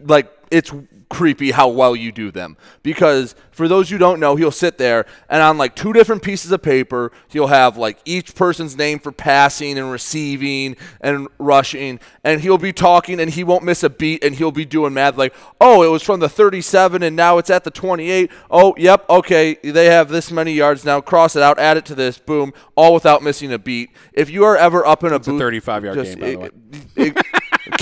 [0.05, 0.71] like it's
[1.15, 5.07] creepy how well you do them because for those who don't know, he'll sit there
[5.29, 9.12] and on like two different pieces of paper, he'll have like each person's name for
[9.12, 14.25] passing and receiving and rushing, and he'll be talking and he won't miss a beat
[14.25, 17.49] and he'll be doing math like, oh, it was from the 37 and now it's
[17.51, 18.29] at the 28.
[18.51, 21.01] Oh, yep, okay, they have this many yards now.
[21.01, 23.91] Cross it out, add it to this, boom, all without missing a beat.
[24.12, 26.51] If you are ever up in a It's a 35-yard game, by the way.
[26.97, 27.27] it- it-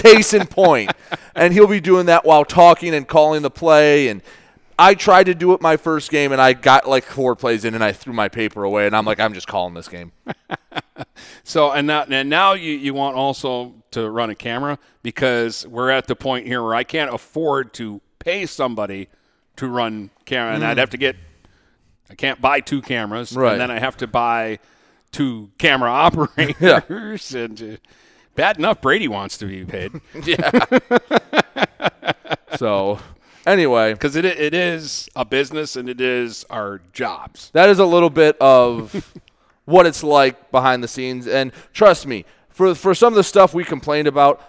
[0.02, 0.90] case in point.
[1.34, 4.08] And he'll be doing that while talking and calling the play.
[4.08, 4.22] And
[4.78, 7.74] I tried to do it my first game, and I got like four plays in,
[7.74, 10.12] and I threw my paper away, and I'm like, I'm just calling this game.
[11.44, 15.90] So and now and now you, you want also to run a camera because we're
[15.90, 19.08] at the point here where I can't afford to pay somebody
[19.56, 20.66] to run camera, and Mm.
[20.66, 21.16] I'd have to get
[22.10, 23.52] I can't buy two cameras, Right.
[23.52, 24.58] and then I have to buy
[25.10, 25.90] two camera
[26.70, 27.34] operators.
[27.34, 27.76] And uh,
[28.34, 29.92] bad enough Brady wants to be paid.
[30.24, 30.60] Yeah.
[32.56, 32.98] so,
[33.46, 37.50] anyway, because it it is a business and it is our jobs.
[37.52, 39.12] That is a little bit of
[39.64, 43.54] what it's like behind the scenes, and trust me, for for some of the stuff
[43.54, 44.40] we complained about,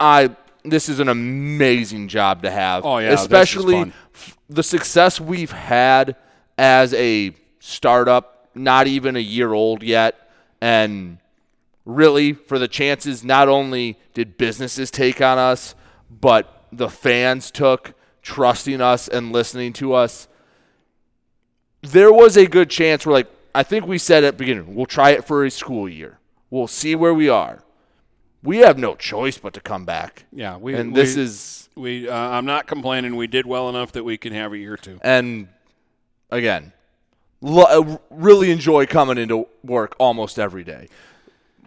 [0.00, 0.30] I
[0.64, 2.84] this is an amazing job to have.
[2.84, 3.92] Oh, yeah, this is especially fun.
[4.14, 6.16] f- the success we've had
[6.58, 11.18] as a startup, not even a year old yet, And
[11.88, 15.74] really, for the chances, not only did businesses take on us,
[16.10, 20.28] but the fans took, trusting us and listening to us.
[21.80, 24.84] There was a good chance we're like, I think we said at the beginning, we'll
[24.86, 26.18] try it for a school year.
[26.50, 27.64] We'll see where we are.
[28.42, 30.26] We have no choice but to come back.
[30.30, 32.08] Yeah, we and this we- is we.
[32.08, 33.16] Uh, I'm not complaining.
[33.16, 34.98] We did well enough that we can have a year or two.
[35.02, 35.48] and
[36.30, 36.72] again,
[37.40, 40.88] lo- uh, really enjoy coming into work almost every day.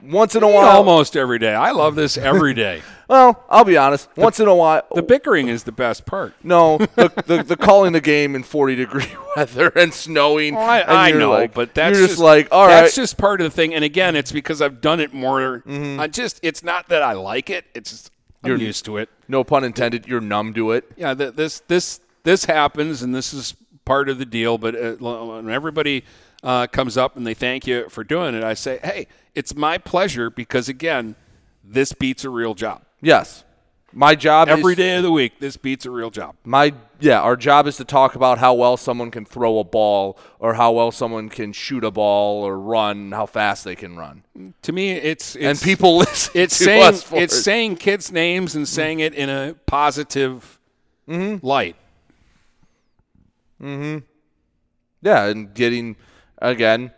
[0.04, 1.54] Once in a while, almost every day.
[1.54, 2.82] I love this every day.
[3.12, 4.08] Well, I'll be honest.
[4.16, 6.34] Once in a while, the bickering is the best part.
[6.44, 10.56] No, the, the, the calling the game in 40 degree weather and snowing.
[10.56, 12.84] Well, I, and I know, like- but that's you're just, like, all right.
[12.84, 13.74] That's just part of the thing.
[13.74, 15.62] And again, it's because I've done it more.
[15.68, 16.00] Mm-hmm.
[16.00, 17.66] I just, it's not that I like it.
[17.76, 18.12] It's just
[18.46, 19.10] I'm You're- used to it.
[19.28, 20.08] no pun intended.
[20.08, 20.90] You're numb to it.
[20.96, 24.58] Yeah, th- this this this happens, and this is part of the deal.
[24.58, 26.06] But uh, everybody
[26.44, 29.78] uh, comes up and they thank you for doing it, I say, hey, it's my
[29.78, 31.16] pleasure because again,
[31.64, 32.82] this beats a real job.
[33.02, 33.44] Yes,
[33.94, 36.36] my job Every is, day of the week, this beats a real job.
[36.46, 40.18] My yeah, our job is to talk about how well someone can throw a ball,
[40.40, 44.24] or how well someone can shoot a ball, or run, how fast they can run.
[44.62, 46.32] To me, it's, it's and people listen.
[46.36, 47.42] It's to saying us for it's it.
[47.42, 50.58] saying kids' names and saying it in a positive
[51.10, 51.46] Mm-hmm.
[51.46, 51.76] light.
[53.60, 53.98] hmm
[55.02, 55.96] Yeah, and getting
[56.42, 56.92] again,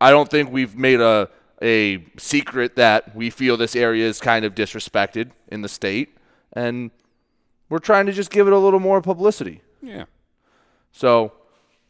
[0.00, 1.28] I don't think we've made a
[1.62, 6.16] a secret that we feel this area is kind of disrespected in the state,
[6.52, 6.90] and
[7.68, 9.62] we're trying to just give it a little more publicity.
[9.80, 10.04] Yeah.
[10.92, 11.32] So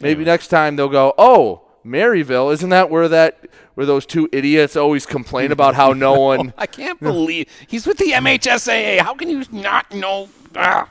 [0.01, 4.77] maybe next time they'll go, "Oh, Maryville, isn't that where that where those two idiots
[4.77, 9.01] always complain about how no one?" I can't believe he's with the MHSAA.
[9.01, 10.29] How can you not know?
[10.55, 10.89] Ah.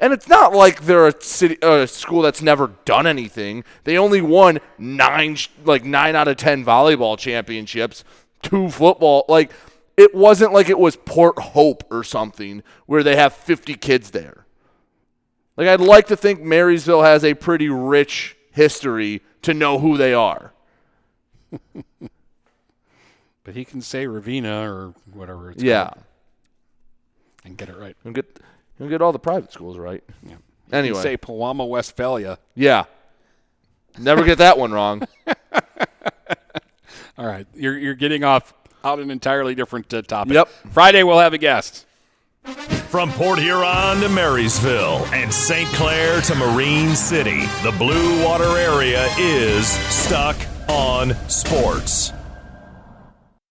[0.00, 3.64] And it's not like they're a city, a school that's never done anything.
[3.84, 8.04] They only won nine, like nine out of ten volleyball championships,
[8.42, 9.24] two football.
[9.28, 9.50] Like
[9.96, 14.46] it wasn't like it was Port Hope or something where they have fifty kids there.
[15.56, 20.14] Like I'd like to think Marysville has a pretty rich history to know who they
[20.14, 20.52] are.
[23.44, 25.50] But he can say Ravenna or whatever.
[25.52, 26.04] It's Yeah, called
[27.44, 27.96] and get it right.
[28.04, 28.38] and get
[28.78, 30.02] and get all the private schools right.
[30.26, 30.36] Yeah.
[30.72, 32.38] Anyway, You say Pewamo, Westphalia.
[32.54, 32.84] yeah,
[33.98, 35.02] never get that one wrong.
[37.16, 38.54] All right, you're you're getting off
[38.84, 40.34] out an entirely different uh, topic.
[40.34, 40.48] Yep.
[40.70, 41.84] Friday we'll have a guest.
[42.44, 45.68] From Port Huron to Marysville and St.
[45.70, 50.36] Clair to Marine City, the Blue Water area is stuck
[50.68, 52.12] on sports.